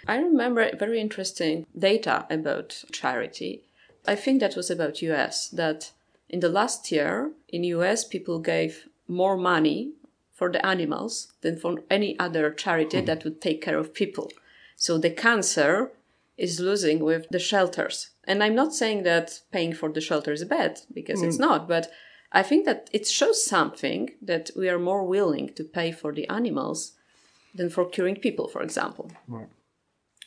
[0.06, 3.64] I remember very interesting data about charity.
[4.06, 5.92] I think that was about US that
[6.28, 9.92] in the last year in US people gave more money
[10.32, 14.30] for the animals than for any other charity that would take care of people.
[14.76, 15.92] So the cancer
[16.36, 18.10] is losing with the shelters.
[18.24, 21.90] And I'm not saying that paying for the shelter is bad because it's not, but
[22.32, 26.28] I think that it shows something that we are more willing to pay for the
[26.28, 26.92] animals
[27.54, 29.12] than for curing people, for example.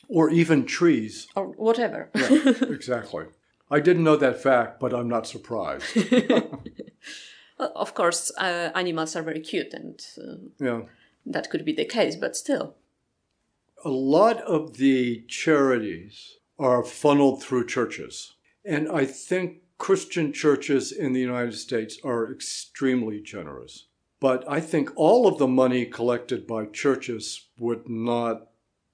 [0.08, 1.26] Or even trees.
[1.36, 2.08] or whatever.
[2.14, 3.26] Yeah, exactly.
[3.70, 5.84] I didn't know that fact, but I'm not surprised.
[7.58, 10.82] Well, of course, uh, animals are very cute, and uh, Yeah.
[11.26, 12.76] that could be the case, but still.
[13.84, 18.34] A lot of the charities are funneled through churches.
[18.64, 23.86] And I think Christian churches in the United States are extremely generous.
[24.20, 28.48] But I think all of the money collected by churches would not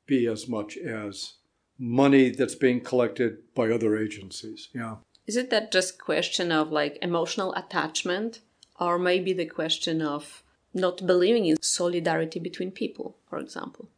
[0.06, 1.34] be as much as
[1.78, 4.68] money that's being collected by other agencies.
[4.74, 4.96] Yeah.
[5.26, 8.40] Is it that just question of like emotional attachment,
[8.78, 10.42] or maybe the question of
[10.74, 13.88] not believing in solidarity between people, for example?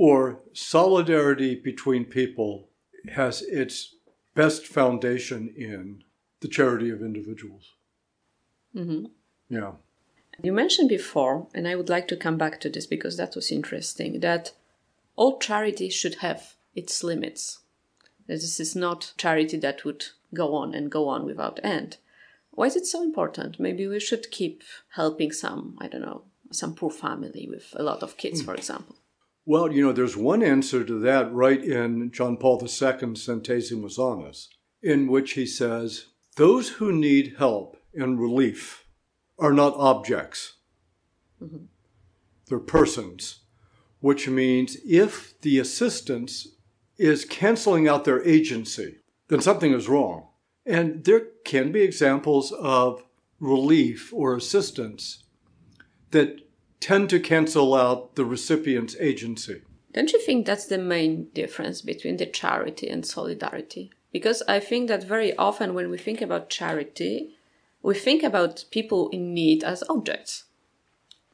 [0.00, 2.70] Or solidarity between people
[3.12, 3.96] has its
[4.34, 6.04] best foundation in
[6.40, 7.74] the charity of individuals.
[8.74, 9.04] Mm-hmm.
[9.50, 9.72] Yeah.
[10.42, 13.52] You mentioned before, and I would like to come back to this because that was
[13.52, 14.52] interesting, that
[15.16, 17.58] all charity should have its limits.
[18.26, 21.98] This is not charity that would go on and go on without end.
[22.52, 23.60] Why is it so important?
[23.60, 24.62] Maybe we should keep
[24.94, 28.96] helping some, I don't know, some poor family with a lot of kids, for example.
[29.46, 34.48] Well, you know, there's one answer to that right in John Paul II's Centesimus Annus,
[34.82, 38.86] in which he says, Those who need help and relief
[39.38, 40.56] are not objects,
[41.42, 41.64] mm-hmm.
[42.46, 43.40] they're persons,
[44.00, 46.46] which means if the assistance
[46.98, 48.98] is canceling out their agency,
[49.28, 50.28] then something is wrong.
[50.66, 53.02] And there can be examples of
[53.40, 55.24] relief or assistance
[56.10, 56.40] that
[56.80, 59.62] tend to cancel out the recipient's agency.
[59.92, 63.90] Don't you think that's the main difference between the charity and solidarity?
[64.12, 67.36] Because I think that very often when we think about charity,
[67.82, 70.44] we think about people in need as objects.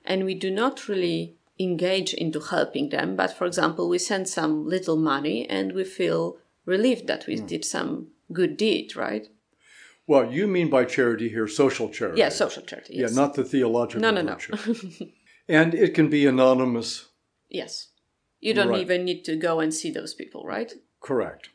[0.04, 3.16] And we do not really engage into helping them.
[3.16, 7.46] But for example, we send some little money and we feel relieved that we hmm.
[7.46, 9.28] did some good deed, right?
[10.06, 12.20] Well, you mean by charity here social charity.
[12.20, 12.94] Yeah, social charity.
[12.94, 13.10] Yes.
[13.10, 14.36] Yeah, not the theological no, no, no.
[15.48, 17.06] and it can be anonymous.
[17.48, 17.88] yes.
[18.40, 18.80] You don't Right.
[18.80, 20.72] even need to go and see those people, right?
[21.00, 21.48] Correct.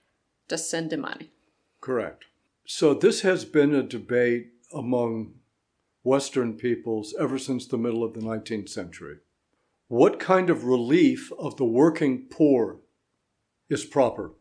[0.50, 1.32] Just send the money.
[1.80, 2.26] Correct.
[2.66, 5.36] So this has been a debate among
[6.04, 9.18] Western peoples ever since the middle of the 19th century.
[9.88, 12.80] What kind of relief of the working poor
[13.70, 14.32] is proper?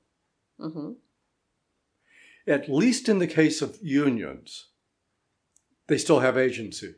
[0.59, 0.93] hmm
[2.47, 4.69] At least in the case of unions,
[5.89, 6.95] they still have agency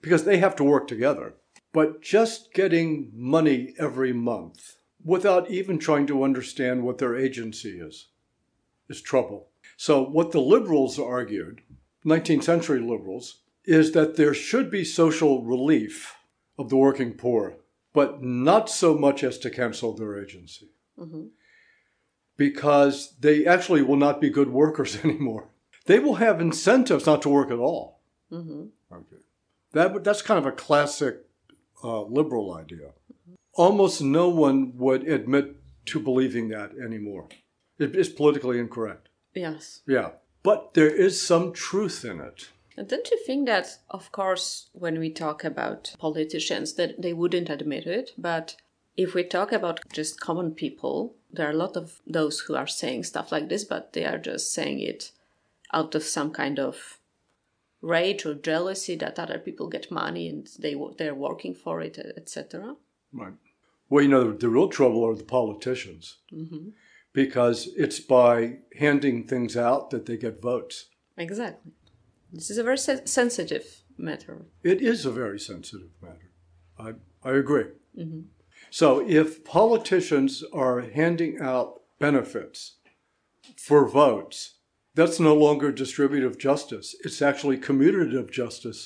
[0.00, 1.34] because they have to work together.
[1.78, 8.08] But just getting money every month without even trying to understand what their agency is
[8.88, 9.50] is trouble.
[9.76, 11.60] So, what the liberals argued,
[12.04, 16.16] 19th century liberals, is that there should be social relief
[16.58, 17.58] of the working poor,
[17.92, 21.26] but not so much as to cancel their agency hmm
[22.36, 25.50] because they actually will not be good workers anymore.
[25.86, 28.00] They will have incentives not to work at all.
[28.30, 29.22] hmm Okay.
[29.74, 31.27] That, that's kind of a classic
[31.82, 32.90] uh, liberal idea.
[33.54, 37.28] Almost no one would admit to believing that anymore.
[37.78, 39.08] It is politically incorrect.
[39.34, 39.80] Yes.
[39.86, 40.10] Yeah.
[40.42, 42.48] But there is some truth in it.
[42.76, 47.50] And don't you think that, of course, when we talk about politicians, that they wouldn't
[47.50, 48.56] admit it, but
[48.96, 52.66] if we talk about just common people, there are a lot of those who are
[52.66, 55.10] saying stuff like this, but they are just saying it
[55.72, 56.97] out of some kind of
[57.80, 62.76] rage or jealousy that other people get money and they they're working for it, etc.
[63.12, 63.34] Right.
[63.88, 66.70] Well, you know, the, the real trouble are the politicians hmm
[67.14, 70.86] because it's by handing things out that they get votes.
[71.16, 71.72] Exactly.
[72.32, 74.44] This is a very se- sensitive matter.
[74.62, 76.30] It is a very sensitive matter.
[76.78, 76.92] I,
[77.28, 77.64] I agree.
[77.96, 78.20] hmm
[78.70, 82.76] So if politicians are handing out benefits
[83.56, 84.57] for votes,
[84.98, 86.88] that's no longer distributive justice.
[87.04, 88.80] It's actually commutative justice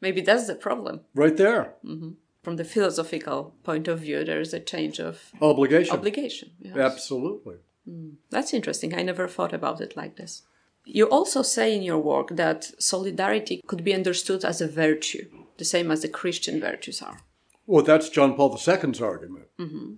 [0.00, 1.00] Maybe that's the problem.
[1.14, 1.74] right there.
[1.84, 2.10] Mm-hmm.
[2.44, 5.94] From the philosophical point of view, there is a change of Obligation.
[5.98, 6.48] obligation.
[6.60, 6.76] yes.
[6.76, 7.56] Absolutely.
[7.88, 8.12] Mm.
[8.30, 8.94] That's interesting.
[8.94, 10.42] I never thought about it like this.
[10.84, 15.24] You also say in your work that solidarity could be understood as a virtue,
[15.60, 17.18] the same as the Christian virtues are.
[17.66, 19.48] Well, that's John Paul II's argument.
[19.58, 19.94] Mm-hmm.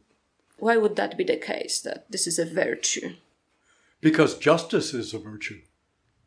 [0.59, 3.11] Why would that be the case, that this is a virtue?
[4.01, 5.61] Because justice is a virtue.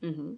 [0.01, 0.33] Mm-hmm.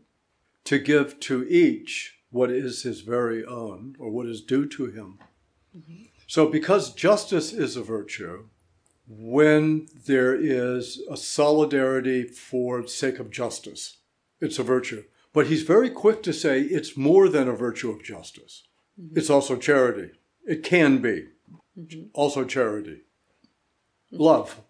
[0.65, 5.19] To give to each what is his very own or what is due to him.
[5.75, 6.03] Mm-hmm.
[6.27, 8.45] So, because justice is a virtue,
[9.07, 13.97] when there is a solidarity for the sake of justice,
[14.41, 15.03] it's a virtue.
[15.33, 18.63] But he's very quick to say it's more than a virtue of justice.
[18.99, 19.17] Mm-hmm.
[19.17, 20.11] It's also charity.
[20.45, 21.27] It can be
[22.13, 23.01] also charity.
[24.11, 24.61] Love.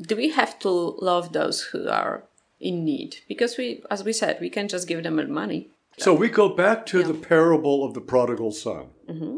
[0.00, 2.24] Do we have to love those who are
[2.60, 3.18] in need?
[3.28, 5.70] Because we, as we said, we can't just give them money.
[5.98, 8.88] So we go back to the parable of the prodigal son.
[9.08, 9.36] Mm-hmm.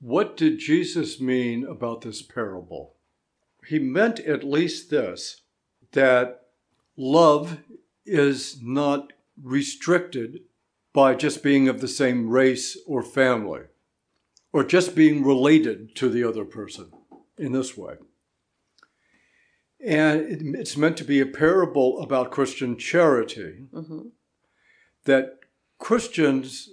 [0.00, 2.94] What did Jesus mean about this parable?
[3.66, 5.42] He meant at least this
[5.92, 6.42] that
[6.96, 7.58] love
[8.04, 10.40] is not restricted
[10.92, 13.62] by just being of the same race or family
[14.52, 16.90] or just being related to the other person
[17.38, 17.94] in this way.
[19.84, 24.08] And it's meant to be a parable about Christian charity mm-hmm.
[25.04, 25.38] that
[25.78, 26.68] Christians,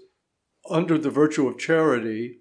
[0.70, 2.40] under the virtue of charity,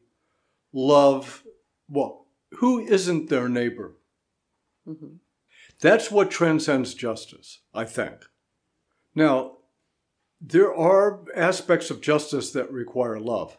[0.72, 1.44] love,
[1.88, 2.26] well,
[2.58, 3.96] who isn't their neighbor?
[4.88, 5.16] Mm-hmm.
[5.80, 8.24] That's what transcends justice, I think.
[9.14, 9.58] Now,
[10.40, 13.56] there are aspects of justice that require love.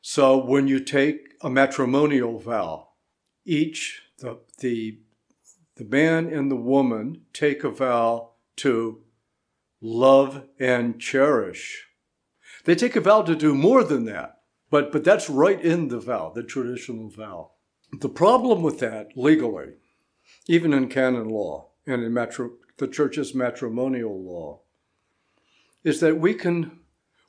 [0.00, 2.88] So when you take a matrimonial vow,
[3.44, 4.98] each, the, the,
[5.80, 9.00] the man and the woman take a vow to
[9.80, 11.86] love and cherish.
[12.66, 15.98] They take a vow to do more than that, but, but that's right in the
[15.98, 17.52] vow, the traditional vow.
[17.98, 19.76] The problem with that legally,
[20.46, 24.60] even in canon law and in matri- the church's matrimonial law,
[25.82, 26.80] is that we can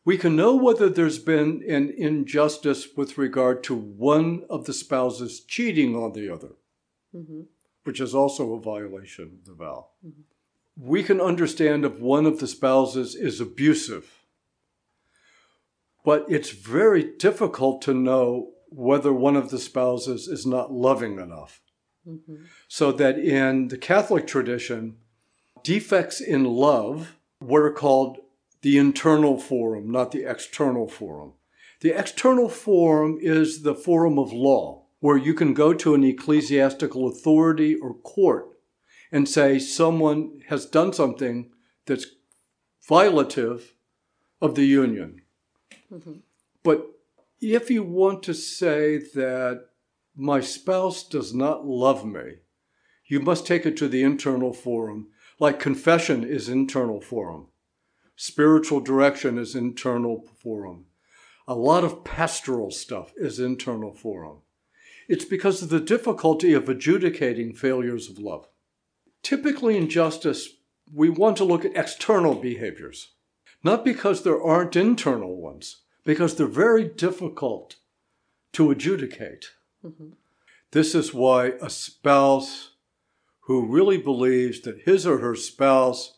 [0.03, 5.39] we can know whether there's been an injustice with regard to one of the spouses
[5.39, 6.55] cheating on the other,
[7.15, 7.43] mm-hmm.
[7.83, 9.87] Which is also a violation of the vow.
[10.05, 10.21] Mm-hmm.
[10.77, 14.23] We can understand if one of the spouses is abusive,
[16.03, 21.61] but it's very difficult to know whether one of the spouses is not loving enough.
[22.07, 22.45] Mm-hmm.
[22.67, 24.97] So that in the Catholic tradition,
[25.63, 28.19] defects in love were called
[28.61, 31.33] the internal forum, not the external forum.
[31.81, 37.07] The external forum is the forum of law, where you can go to an ecclesiastical
[37.07, 38.47] authority or court
[39.11, 41.51] and say someone has done something
[41.85, 42.05] that's
[42.89, 43.71] violative
[44.41, 45.21] of the union.
[45.91, 46.19] Mm-hmm.
[46.63, 46.85] But
[47.41, 49.65] if you want to say that
[50.15, 52.35] my spouse does not love me,
[53.07, 55.07] you must take it to the internal forum,
[55.39, 57.47] like confession is internal forum.
[58.15, 60.85] Spiritual direction is internal forum.
[61.47, 64.41] A lot of pastoral stuff is internal forum.
[65.07, 68.47] It's because of the difficulty of adjudicating failures of love.
[69.23, 70.49] Typically in justice,
[70.93, 73.13] we want to look at external behaviors,
[73.63, 77.75] not because there aren't internal ones, because they're very difficult
[78.53, 79.47] to adjudicate.
[79.85, 80.09] Mm-hmm.
[80.71, 82.71] This is why a spouse
[83.41, 86.17] who really believes that his or her spouse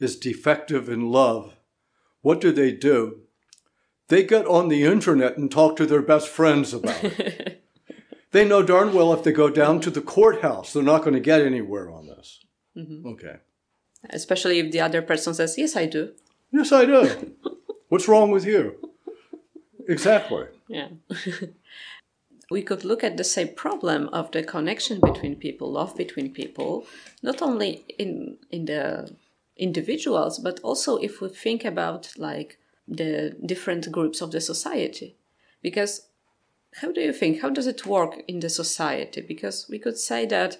[0.00, 1.54] is defective in love,
[2.22, 3.20] what do they do?
[4.08, 7.58] They get on the internet and talk to their best friends about it.
[8.32, 11.20] they know darn well if they go down to the courthouse, they're not going to
[11.20, 12.40] get anywhere on this.
[12.76, 13.06] Mm-hmm.
[13.08, 13.36] Okay.
[14.10, 16.12] Especially if the other person says, Yes, I do.
[16.50, 17.34] Yes, I do.
[17.88, 18.76] What's wrong with you?
[19.88, 20.46] Exactly.
[20.68, 20.88] Yeah.
[22.50, 26.86] we could look at the same problem of the connection between people, love between people,
[27.22, 29.14] not only in in the
[29.56, 32.58] individuals, but also if we think about like
[32.88, 35.16] the different groups of the society.
[35.62, 36.08] Because
[36.76, 37.40] how do you think?
[37.40, 39.20] How does it work in the society?
[39.20, 40.58] Because we could say that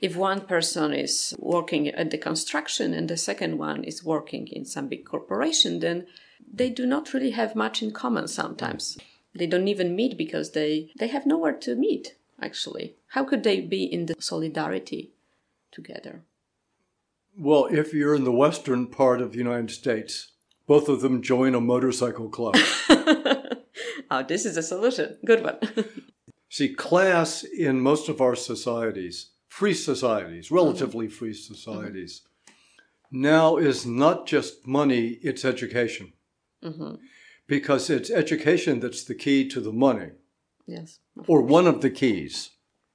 [0.00, 4.64] if one person is working at the construction and the second one is working in
[4.64, 6.06] some big corporation, then
[6.52, 8.98] they do not really have much in common sometimes.
[9.34, 12.96] They don't even meet because they, they have nowhere to meet, actually.
[13.08, 15.12] How could they be in the solidarity
[15.72, 16.22] together?
[17.36, 20.32] Well, if you're in the western part of the United States,
[20.66, 22.56] both of them join a motorcycle club.
[24.14, 25.16] oh, this is a solution.
[25.24, 25.58] Good one.
[26.48, 30.54] See, class in most of our societies, free societies, mm-hmm.
[30.54, 32.22] relatively free societies,
[33.10, 36.12] now is not just money, it's education.
[36.62, 36.94] Mm-hmm.
[37.46, 40.12] Because it's education that's the key to the money,
[40.66, 40.98] yes.
[41.26, 42.50] or one of the keys.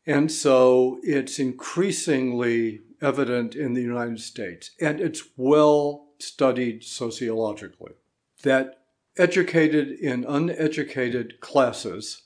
[0.07, 7.93] And so it's increasingly evident in the United States, and it's well studied sociologically,
[8.41, 8.78] that
[9.19, 12.23] educated and uneducated classes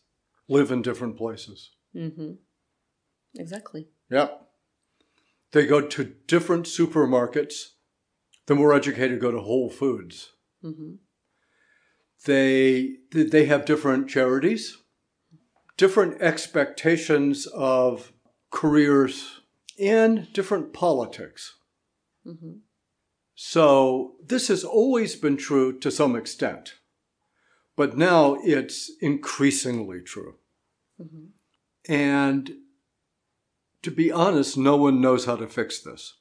[0.47, 1.71] live in different places.
[1.95, 2.33] Mm-hmm.
[3.37, 3.87] Exactly.
[4.09, 4.47] Yep.
[5.51, 7.73] They go to different supermarkets.
[8.45, 10.31] The more educated go to Whole Foods.
[10.63, 10.95] Mm-hmm.
[12.25, 14.77] They they have different charities,
[15.77, 18.13] different expectations of
[18.49, 19.41] careers,
[19.79, 21.55] and different politics.
[22.25, 22.59] Mm-hmm.
[23.35, 26.75] So this has always been true to some extent,
[27.76, 30.36] but now it's increasingly true.
[31.01, 31.91] Mm-hmm.
[31.91, 32.51] And
[33.82, 36.13] to be honest, no one knows how to fix this.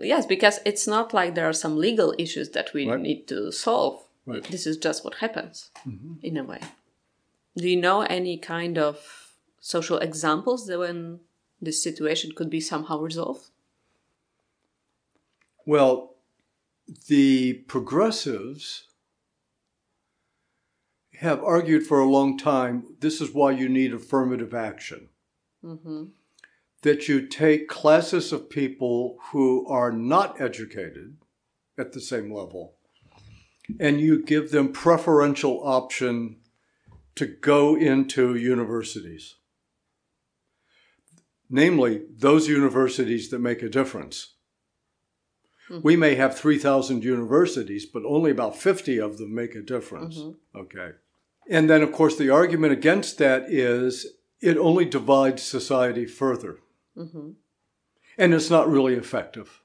[0.00, 3.00] Yes, because it's not like there are some legal issues that we Right.
[3.00, 4.04] need to solve.
[4.26, 4.42] Right.
[4.44, 6.14] This is just what happens mm-hmm.
[6.22, 6.60] in a way.
[7.56, 11.20] Do you know any kind of social examples that when
[11.60, 13.50] this situation could be somehow resolved?
[15.64, 16.16] Well,
[17.06, 18.88] the progressives
[21.18, 25.08] have argued for a long time this is why you need affirmative action.
[25.64, 26.04] Mm-hmm.
[26.82, 31.16] That you take classes of people who are not educated
[31.78, 32.74] at the same level
[33.80, 36.36] and you give them preferential option
[37.14, 39.36] to go into universities.
[41.48, 44.34] Namely, those universities that make a difference.
[45.70, 45.80] Mm-hmm.
[45.82, 50.18] We may have 3,000 universities, but only about 50 of them make a difference.
[50.18, 50.58] Mm-hmm.
[50.58, 50.90] Okay.
[51.48, 54.06] And then, of course, the argument against that is
[54.40, 56.58] it only divides society further.
[56.96, 57.30] Mm-hmm.
[58.18, 59.60] And it's not really effective.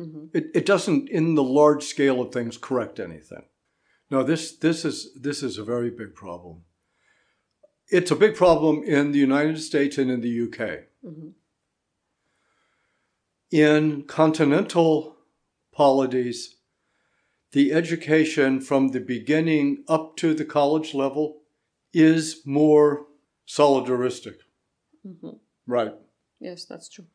[0.00, 0.26] Mm-hmm.
[0.36, 3.44] It, it doesn't, in the large scale of things, correct anything.
[4.10, 6.62] No, this, this, is, this is a very big problem.
[7.88, 10.84] It's a big problem in the United States and in the UK.
[11.04, 11.28] Mm-hmm.
[13.50, 15.16] In continental
[15.72, 16.56] polities,
[17.52, 21.38] the education from the beginning up to the college level
[21.92, 23.06] is more
[23.46, 24.36] solidaristic.
[25.06, 25.36] Mm-hmm.
[25.66, 25.94] Right.
[26.40, 27.06] Yes, that's true.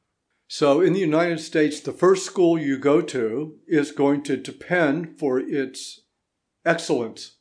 [0.47, 5.17] So in the United States, the first school you go to is going to depend
[5.17, 6.01] for its
[6.65, 7.37] excellence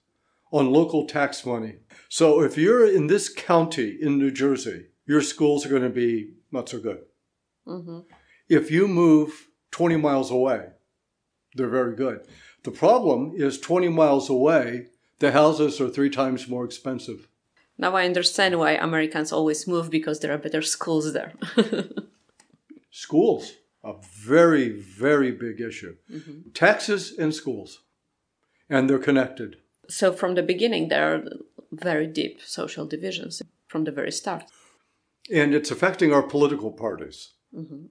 [0.52, 1.76] on local tax money.
[2.08, 6.34] So if you're in this county in New Jersey, your schools are going to be
[6.50, 7.00] not so good.
[7.66, 8.00] Mm-hmm.
[8.48, 10.66] If you move 20 miles away,
[11.54, 12.26] they're very good.
[12.64, 14.86] The problem is 20 miles away,
[15.18, 17.28] the houses are three times more expensive.
[17.78, 21.32] Now I understand why Americans always move because there are better schools there.
[22.94, 25.96] Schools, a very, very big issue.
[26.12, 26.50] Mm-hmm.
[26.52, 27.80] Taxes and schools,
[28.68, 29.56] and they're connected.
[29.88, 31.22] so from the beginning, there are
[31.72, 34.44] very deep social divisions from the very start.
[35.32, 37.32] And it's affecting our political parties.
[37.56, 37.86] Mm-hmm.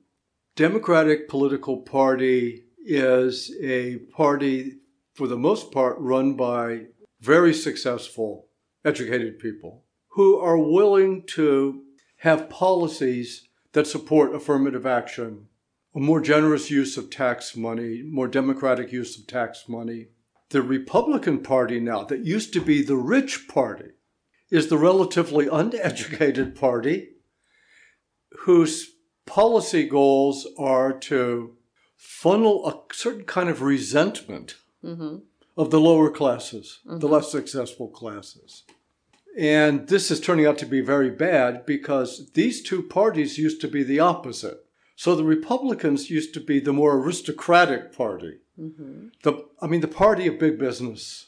[0.56, 4.78] Democratic political party is a party,
[5.14, 6.86] for the most part, run by
[7.20, 8.48] very successful,
[8.84, 11.84] educated people who are willing to
[12.18, 15.48] have policies that support affirmative action,
[15.96, 20.08] a more generous use of tax money, more democratic use of tax money.
[20.50, 23.92] The Republican Party now, that used to be the rich party,
[24.50, 27.10] is the relatively uneducated party
[28.40, 28.90] whose
[29.26, 31.56] policy goals are to
[32.02, 35.18] funnel a certain kind of resentment mm-hmm.
[35.56, 37.06] of the lower classes, the mm-hmm.
[37.06, 38.64] less successful classes.
[39.38, 43.68] And this is turning out to be very bad because these two parties used to
[43.68, 44.66] be the opposite.
[44.96, 48.40] So the Republicans used to be the more aristocratic party.
[48.60, 49.10] Mm-hmm.
[49.22, 51.28] The, I mean, the party of big business.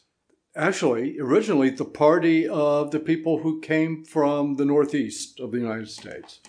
[0.55, 5.89] Actually, originally, the party of the people who came from the Northeast of the United
[5.89, 6.39] States,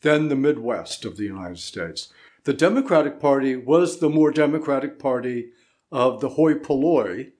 [0.00, 2.10] then the Midwest of the United States.
[2.44, 5.50] The Democratic Party was the more democratic party
[5.92, 7.32] of the hoi polloi,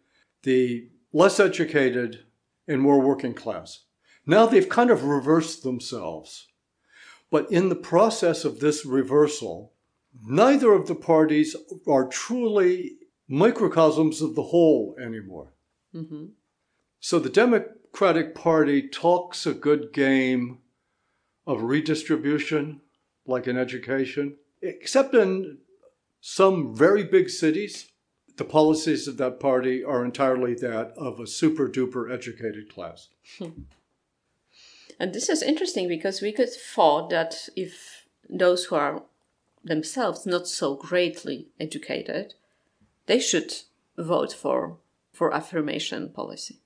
[0.43, 2.25] the less educated
[2.69, 3.85] and more working class.
[4.27, 6.49] Now they've kind of reversed themselves.
[7.31, 9.73] But in the process of this reversal,
[10.23, 11.57] neither of the parties
[11.89, 12.97] are truly
[13.29, 15.55] microcosms of the whole anymore.
[15.95, 16.27] Mm-hmm.
[16.99, 20.59] So the Democratic Party talks a good game
[21.47, 22.81] of redistribution,
[23.27, 25.59] like in education, except in
[26.21, 27.87] some very big cities.
[28.37, 33.09] The policies of that party are entirely that of a super duper educated class.
[33.39, 33.65] Hmm.
[34.99, 39.03] And this is interesting because we could thought that if those who are
[39.65, 42.35] themselves not so greatly educated,
[43.07, 43.53] they should
[43.99, 44.79] vote for
[45.13, 46.61] for affirmation policy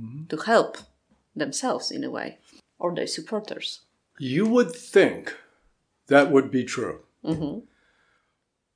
[0.00, 0.26] mm-hmm.
[0.26, 0.76] to help
[1.34, 2.38] themselves in a way
[2.78, 3.80] or their supporters.
[4.18, 5.36] You would think
[6.10, 7.00] that would be true.
[7.24, 7.60] Mm-hmm.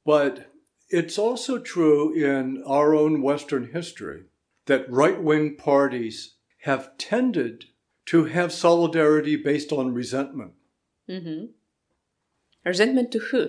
[0.06, 0.52] But
[0.88, 4.24] it's also true in our own Western history
[4.66, 7.66] that right wing parties have tended
[8.06, 10.52] to have solidarity based on resentment.
[11.08, 11.46] Mm-hmm.
[12.64, 13.40] Resentment to who?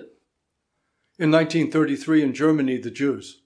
[1.18, 3.40] In 1933 in Germany, the Jews,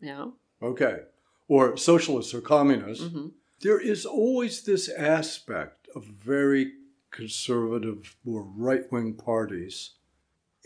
[0.00, 0.28] Yeah.
[0.62, 1.00] okay,
[1.48, 3.28] or socialists or communists, mm-hmm.
[3.60, 6.72] there is always this aspect of very
[7.10, 9.92] conservative or right wing parties.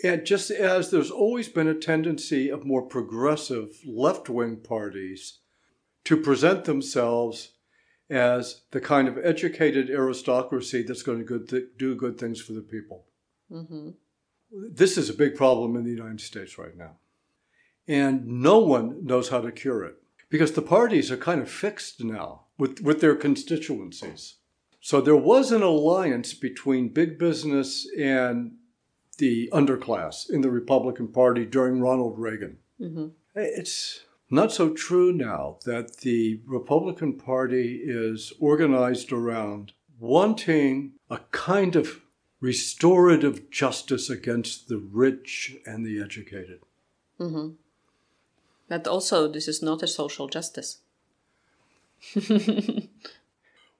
[0.02, 5.38] And just as there's always been a tendency of more progressive left wing parties
[6.04, 7.52] to present themselves
[8.10, 12.52] as the kind of educated aristocracy that's going to good th- do good things for
[12.52, 13.06] the people.
[13.50, 13.90] Mm-hmm.
[14.50, 16.96] This is a big problem in the United States right now.
[17.86, 19.96] And no one knows how to cure it
[20.28, 24.36] because the parties are kind of fixed now with, with their constituencies.
[24.84, 28.56] So there was an alliance between big business and
[29.16, 32.58] the underclass in the Republican Party during Ronald Reagan.
[32.78, 33.06] Mm-hmm.
[33.34, 41.76] It's not so true now that the Republican Party is organized around wanting a kind
[41.76, 42.02] of
[42.42, 46.60] restorative justice against the rich and the educated.
[47.18, 47.54] Mm-hmm.
[48.68, 50.80] But also, this is not a social justice.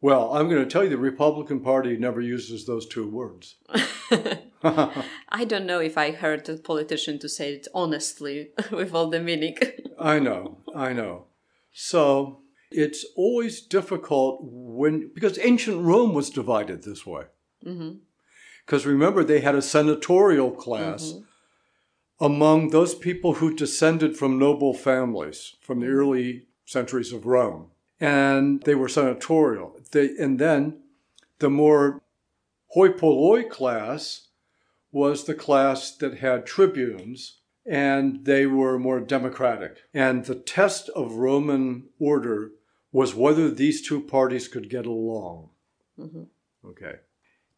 [0.04, 3.54] well, I'm going to tell you the Republican Party never uses those two words.
[4.62, 9.18] I don't know if I heard a politician to say it honestly with all the
[9.18, 9.56] meaning.
[9.98, 11.28] I know, I know.
[11.72, 12.40] So
[12.70, 17.22] it's always difficult when, because ancient Rome was divided this way.
[17.62, 18.90] Because mm-hmm.
[18.90, 22.24] remember, they had a senatorial class mm-hmm.
[22.26, 27.70] among those people who descended from noble families from the early centuries of Rome.
[28.04, 29.78] And they were senatorial.
[29.92, 30.80] They, and then
[31.38, 32.02] the more
[32.68, 34.28] hoi polloi class
[34.92, 39.78] was the class that had tribunes and they were more democratic.
[39.92, 42.52] And the test of Roman order
[42.92, 45.50] was whether these two parties could get along.
[45.98, 46.24] Mm-hmm.
[46.68, 46.96] Okay.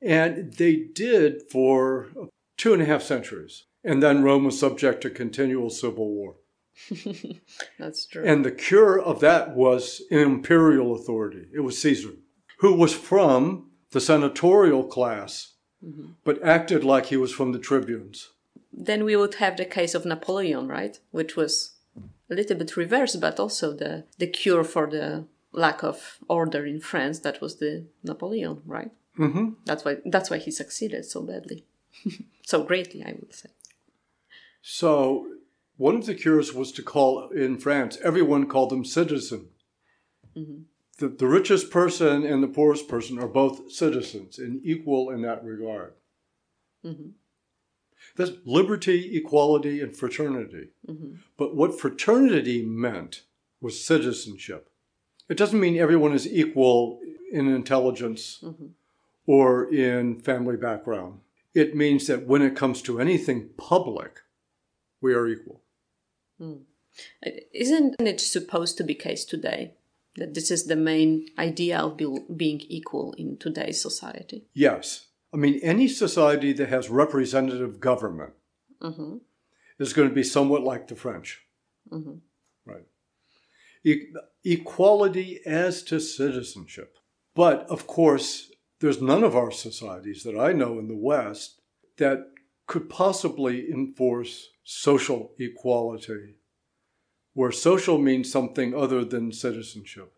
[0.01, 2.09] And they did for
[2.57, 3.65] two and a half centuries.
[3.85, 6.37] And then Rome was subject to continual civil war.
[7.79, 8.25] That's true.
[8.25, 11.47] And the cure of that was imperial authority.
[11.55, 12.15] It was Caesar,
[12.59, 15.55] who was from the senatorial class,
[15.85, 16.13] mm-hmm.
[16.25, 18.31] but acted like he was from the tribunes.
[18.73, 20.99] Then we would have the case of Napoleon, right?
[21.11, 21.77] Which was
[22.31, 26.81] a little bit reversed, but also the, the cure for the lack of order in
[26.81, 27.21] France.
[27.21, 28.91] That was the Napoleon, right?
[29.19, 29.51] Mm-hmm.
[29.65, 31.65] That's why that's why he succeeded so badly,
[32.43, 33.49] so greatly, I would say.
[34.61, 35.27] So
[35.77, 37.99] one of the cures was to call in France.
[38.03, 39.49] Everyone called them citizen.
[40.37, 40.63] Mm-hmm
[40.99, 45.45] the, the richest person and the poorest person are both citizens and equal in that
[45.45, 45.95] regard.
[46.85, 47.11] Mm-hmm.
[48.17, 50.69] That's liberty, equality, and fraternity.
[50.89, 51.17] Mm-hmm.
[51.37, 53.23] But what fraternity meant
[53.61, 54.71] was citizenship.
[55.29, 57.01] It doesn't mean everyone is equal
[57.33, 58.67] in intelligence mm-hmm.
[59.27, 61.21] or in family background.
[61.53, 64.21] It means that when it comes to anything public,
[65.01, 65.63] we are equal.
[66.41, 66.63] Mm.
[67.53, 69.75] Isn't it supposed to be case today?
[70.17, 74.47] that this is the main idea of be- being equal in today's society.
[74.55, 75.07] Yes.
[75.33, 78.33] I mean, any society that has representative government
[78.81, 79.17] mm-hmm.
[79.79, 81.43] is going to be somewhat like the French.
[81.91, 82.17] Mm-hmm.
[82.65, 82.87] Right.
[83.85, 84.07] E-
[84.45, 86.99] equality as to citizenship.
[87.35, 91.61] But of course, there's none of our societies that I know in the West
[91.99, 92.31] that
[92.67, 96.35] could possibly enforce social equality
[97.37, 100.11] where social means something other than citizenship.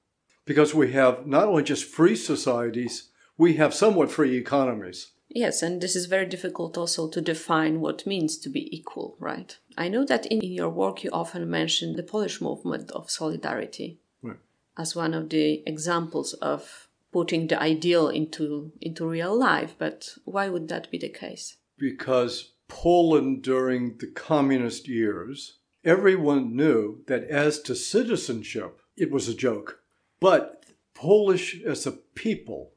[0.44, 5.08] Because we have not only just free societies, we have somewhat free economies.
[5.28, 9.58] Yes, and this is very difficult also to define what means to be equal, right?
[9.76, 14.38] I know that in, your work you often mention the Polish movement of solidarity right.
[14.78, 20.48] as one of the examples of putting the ideal into into real life, but why
[20.48, 21.56] would that be the case?
[21.78, 29.34] Because Poland during the communist years Everyone knew that as to citizenship, it was a
[29.34, 29.80] joke.
[30.20, 32.72] But Polish as a people,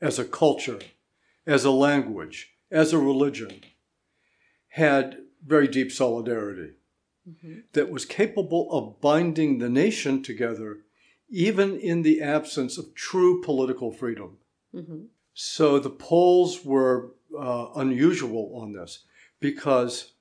[0.00, 0.80] as a culture,
[1.46, 3.62] as a language, as a religion,
[4.68, 6.74] had very deep solidarity
[7.28, 7.60] mm-hmm.
[7.72, 10.78] that was capable of binding the nation together,
[11.30, 14.36] even in the absence of true political freedom.
[14.74, 15.04] Mm-hmm.
[15.32, 19.04] So the Poles were uh, unusual on this
[19.40, 20.12] because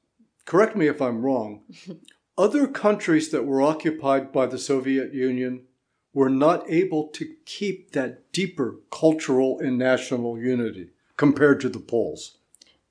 [0.46, 1.64] correct me if I'm wrong,
[2.38, 5.66] other countries that were occupied by the Soviet Union
[6.14, 12.38] were not able to keep that deeper cultural and national unity compared to the Poles.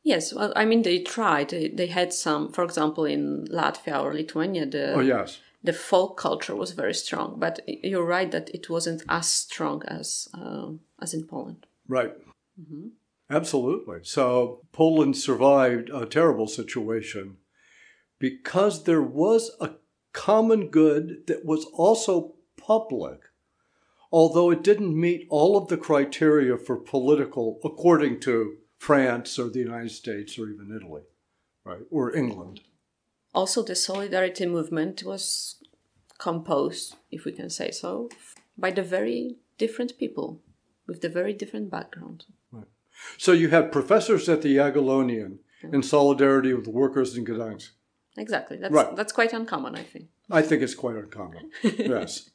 [0.02, 1.50] Yes, well, I mean, they tried.
[1.50, 5.38] They, they had some, for example, in Latvia or Lithuania, the, oh, yes.
[5.62, 7.38] the folk culture was very strong.
[7.38, 10.70] But you're right that it wasn't as strong as, uh,
[11.00, 11.66] as in Poland.
[11.86, 12.12] Right.
[12.60, 12.88] Mm-hmm.
[13.33, 14.01] Absolutely.
[14.03, 17.39] So Poland survived a terrible situation
[18.18, 19.70] because there was a
[20.12, 23.20] common good that was also public,
[24.12, 29.61] although it didn't meet all of the criteria for political, according to France or the
[29.61, 31.03] United States or even Italy,
[31.64, 32.61] right, or England.
[33.35, 35.57] Also, the solidarity movement was
[36.18, 38.11] composed, if we can say so,
[38.59, 40.43] by the very different people
[40.87, 42.26] with the very different background.
[43.18, 47.70] So you had professors at the Jagiellonian in solidarity with the workers in Gdansk.
[48.16, 48.57] Exactly.
[48.59, 48.94] That's Right.
[48.96, 50.09] that's quite uncommon, I think.
[50.30, 51.50] I think it's quite uncommon.
[51.62, 52.30] yes.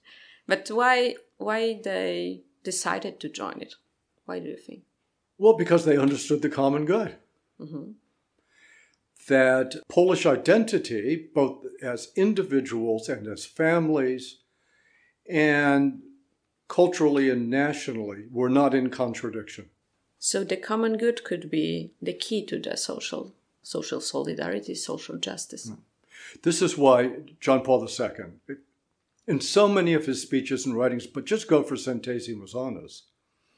[0.47, 3.75] But why why they decided to join it?
[4.25, 4.83] Why do you think?
[5.37, 7.17] Well, because they understood the common good.
[7.59, 7.91] hmm
[9.27, 14.39] That Polish identity, both as individuals and as families,
[15.29, 16.01] and
[16.69, 19.69] culturally and nationally, were not in contradiction.
[20.19, 25.67] So the common good could be the key to the social social solidarity, social justice.
[25.67, 25.75] Hmm.
[26.43, 28.55] This is why John Paul II,
[29.27, 33.03] in so many of his speeches and writings, but just go for Centesimus Annus,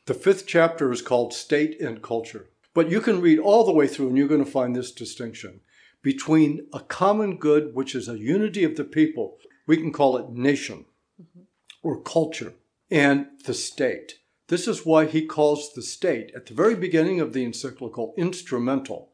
[0.05, 2.47] the fifth chapter is called State and Culture.
[2.74, 5.62] But you can read all the way through and you're going to find this distinction
[6.01, 9.38] between a common good, which is a unity of the people,
[9.68, 10.86] we can call it nation
[11.22, 11.41] mm-hmm.
[11.84, 12.53] or culture,
[12.89, 14.18] and the state.
[14.50, 19.12] This is why he calls the state, at the very beginning of the encyclical, instrumental,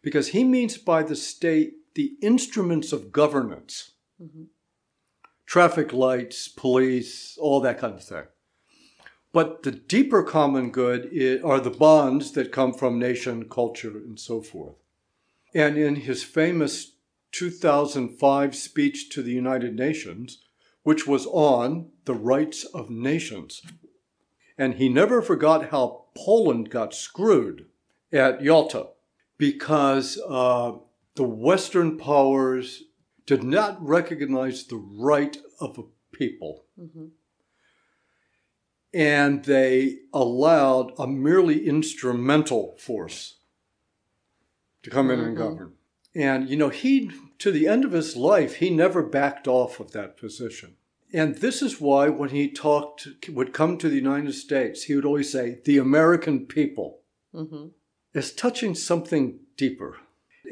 [0.00, 4.44] because he means by the state the instruments of governance mm-hmm.
[5.44, 8.24] traffic lights, police, all that kind of thing.
[9.30, 14.18] But the deeper common good i- are the bonds that come from nation, culture, and
[14.18, 14.76] so forth.
[15.54, 16.96] And in his famous
[17.32, 20.44] 2005 speech to the United Nations,
[20.82, 23.60] which was on the rights of nations,
[24.58, 27.66] and he never forgot how Poland got screwed
[28.12, 28.88] at Yalta
[29.38, 30.72] because uh,
[31.14, 32.84] the Western powers
[33.26, 35.82] did not recognize the right of a
[36.16, 36.64] people.
[38.94, 43.38] And they allowed a merely instrumental force
[44.82, 45.72] to come in and govern.
[46.14, 49.92] And, you know, he, to the end of his life, he never backed off of
[49.92, 50.76] that position.
[51.12, 55.04] And this is why when he talked, would come to the United States, he would
[55.04, 57.00] always say, the American people
[57.32, 57.68] hmm
[58.14, 59.96] is touching something deeper.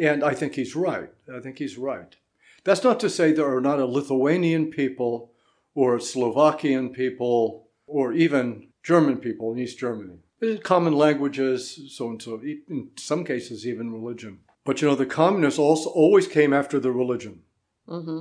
[0.00, 1.10] And I think he's right.
[1.30, 2.16] I think he's right.
[2.64, 5.32] That's not to say there are not a Lithuanian people
[5.74, 10.20] or a Slovakian people or even German people in East Germany.
[10.62, 14.38] Common languages, so and so, in some cases, even religion.
[14.64, 17.42] But you know, the communists also always came after the religion
[17.86, 18.20] hmm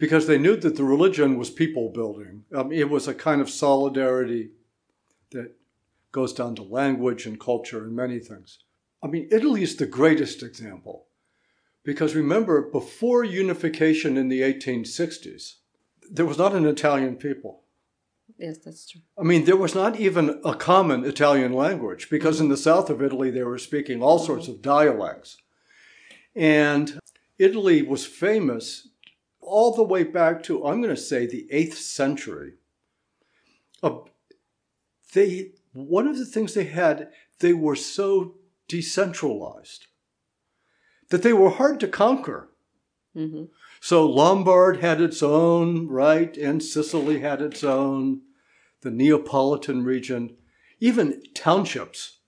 [0.00, 2.44] because they knew that the religion was people building.
[2.54, 4.48] Um, it was a kind of solidarity
[5.30, 5.54] that
[6.10, 8.58] goes down to language and culture and many things.
[9.04, 11.06] I mean, Italy is the greatest example
[11.84, 15.56] because remember, before unification in the 1860s,
[16.10, 17.62] there was not an Italian people.
[18.38, 19.02] Yes, that's true.
[19.18, 23.02] I mean, there was not even a common Italian language because in the south of
[23.02, 25.36] Italy they were speaking all sorts of dialects.
[26.34, 26.98] And
[27.38, 28.88] Italy was famous
[29.40, 32.54] all the way back to, I'm going to say, the 8th century.
[33.82, 33.98] Uh,
[35.14, 37.10] they, one of the things they had,
[37.40, 38.34] they were so
[38.68, 39.86] decentralized
[41.08, 42.50] that they were hard to conquer.
[43.14, 43.44] hmm
[43.80, 46.36] So Lombard had its own, right?
[46.36, 48.20] And Sicily had its own,
[48.82, 50.36] the Neapolitan region,
[50.80, 52.18] even townships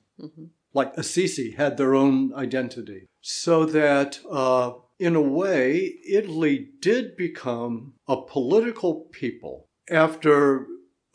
[0.74, 3.08] like Assisi had their own identity.
[3.20, 10.68] So that uh, in a way, Italy did become a political people after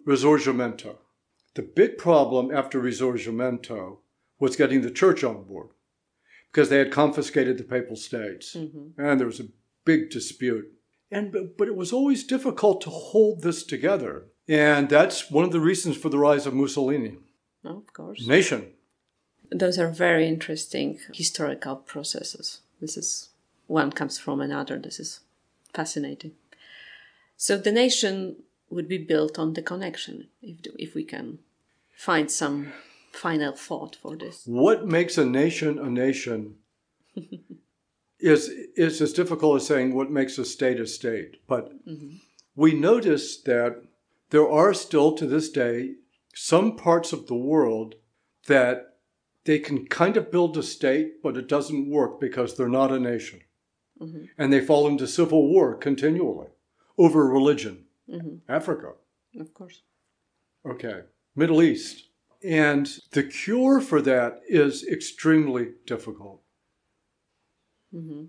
[0.05, 0.97] Risorgimento.
[1.55, 3.99] The big problem after Risorgimento
[4.39, 5.69] was getting the church on board
[6.51, 9.53] because they had confiscated the papal states hmm and there was a
[9.85, 10.65] big dispute.
[11.09, 15.53] And but, but it was always difficult to hold this together, and that's one of
[15.53, 17.15] the reasons for the rise of Mussolini.
[17.63, 18.27] of course.
[18.27, 18.73] Nation.
[19.49, 22.59] Those are very interesting historical processes.
[22.81, 23.29] This is
[23.67, 24.79] one comes from another.
[24.79, 25.21] This is
[25.73, 26.31] fascinating.
[27.35, 28.37] So the nation
[28.69, 30.27] would be built on the connection.
[30.41, 31.39] If if we can
[31.95, 32.73] find some
[33.11, 34.43] final thought for this.
[34.45, 36.55] What makes a nation a nation
[38.19, 41.37] is is as difficult as saying what makes a state a state.
[41.47, 42.17] But mm-hmm.
[42.55, 43.83] we notice that
[44.29, 45.95] there are still to this day
[46.33, 47.95] some parts of the world
[48.45, 48.97] that
[49.45, 52.99] they can kind of build a state, but it doesn't work because they're not a
[52.99, 53.41] nation.
[54.01, 54.25] Mm-hmm.
[54.37, 56.47] And they fall into civil war continually
[56.97, 57.85] over religion.
[58.09, 58.51] Mm-hmm.
[58.51, 58.93] Africa.
[59.39, 59.81] Of course.
[60.65, 61.01] Okay.
[61.35, 62.09] Middle East.
[62.43, 66.41] And the cure for that is extremely difficult.
[67.93, 68.25] Mm-hmm.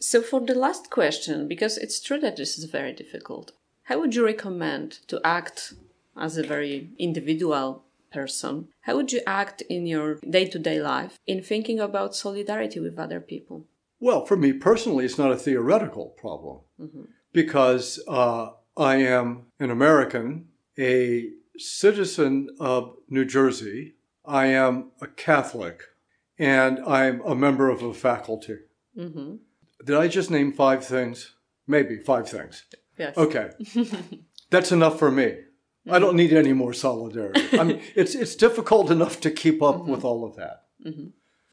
[0.00, 3.52] So for the last question, because it's true that this is very difficult,
[3.84, 5.74] how would you recommend to act
[6.16, 8.68] as a very individual person?
[8.82, 13.66] How would you act in your day-to-day life in thinking about solidarity with other people?
[14.00, 16.60] Well, for me personally, it's not a theoretical problem
[17.32, 20.48] because uh, I am an American,
[20.78, 23.94] a citizen of New Jersey,
[24.24, 25.82] I am a Catholic,
[26.38, 28.56] and I'm a member of a faculty.
[28.96, 29.36] Mm-hmm.
[29.84, 31.34] Did I just name five things?
[31.66, 32.64] Maybe five things.
[32.98, 33.16] Yes.
[33.16, 33.50] Okay.
[34.50, 35.36] That's enough for me.
[35.90, 37.58] I don't need any more solidarity.
[37.58, 40.64] I mean, it's, it's difficult enough to keep up with all of that.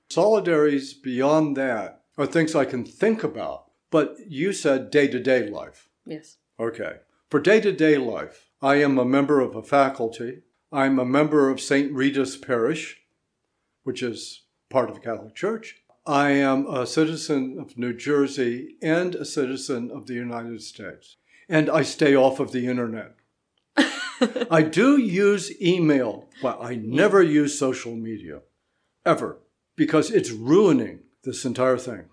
[0.10, 3.66] Solidarities beyond that are things I can think about.
[3.90, 5.90] But you said day to day life.
[6.06, 6.38] Yes.
[6.60, 6.98] Okay.
[7.30, 10.42] For day to day life, I am a member of a faculty.
[10.72, 11.92] I'm a member of St.
[11.94, 12.98] Rita's Parish,
[13.84, 15.76] which is part of the Catholic Church.
[16.06, 21.18] I am a citizen of New Jersey and a citizen of the United States.
[21.50, 23.16] And I stay off of the internet.
[24.52, 28.42] I do use email, but I never use social media.
[29.06, 29.40] Ever.
[29.76, 32.06] Because it's ruining this entire thing.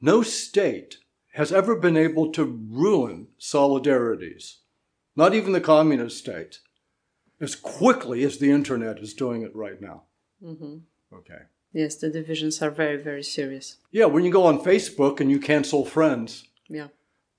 [0.00, 0.96] No state
[1.34, 4.56] has ever been able to ruin solidarities,
[5.14, 6.58] not even the communist state,
[7.40, 10.04] as quickly as the internet is doing it right now.
[10.42, 10.78] Mm-hmm.
[11.14, 11.42] Okay.
[11.74, 13.76] Yes, the divisions are very, very serious.
[13.90, 16.88] Yeah, when you go on Facebook and you cancel friends, Yeah.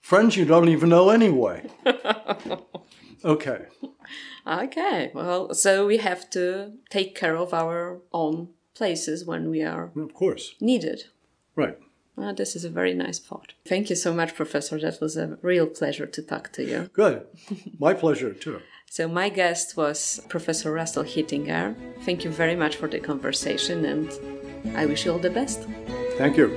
[0.02, 1.66] friends you don't even know anyway.
[3.26, 3.66] okay.
[4.46, 5.12] Okay.
[5.14, 10.14] Well, so we have to take care of our own places when we are Of
[10.14, 10.56] course.
[10.60, 11.06] needed.
[11.56, 11.78] Right.
[12.18, 13.54] Ah, this is a very nice thought.
[13.66, 14.80] Thank you so much, Professor.
[14.80, 16.90] That was a real pleasure to talk to you.
[16.94, 17.26] Good.
[17.80, 18.62] My pleasure, too.
[18.90, 21.76] So, my guest was Professor Russell Hittinger.
[22.02, 24.08] Thank you very much for the conversation, and
[24.78, 25.64] I wish you all the best.
[26.20, 26.48] Thank you.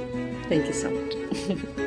[0.51, 1.76] Thank you so much.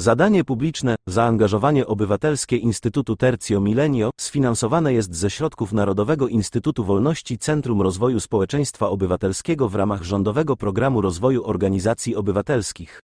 [0.00, 7.82] Zadanie publiczne, zaangażowanie obywatelskie Instytutu Tercio Milenio sfinansowane jest ze środków Narodowego Instytutu Wolności Centrum
[7.82, 12.98] Rozwoju Społeczeństwa Obywatelskiego w ramach rządowego programu rozwoju organizacji obywatelskich.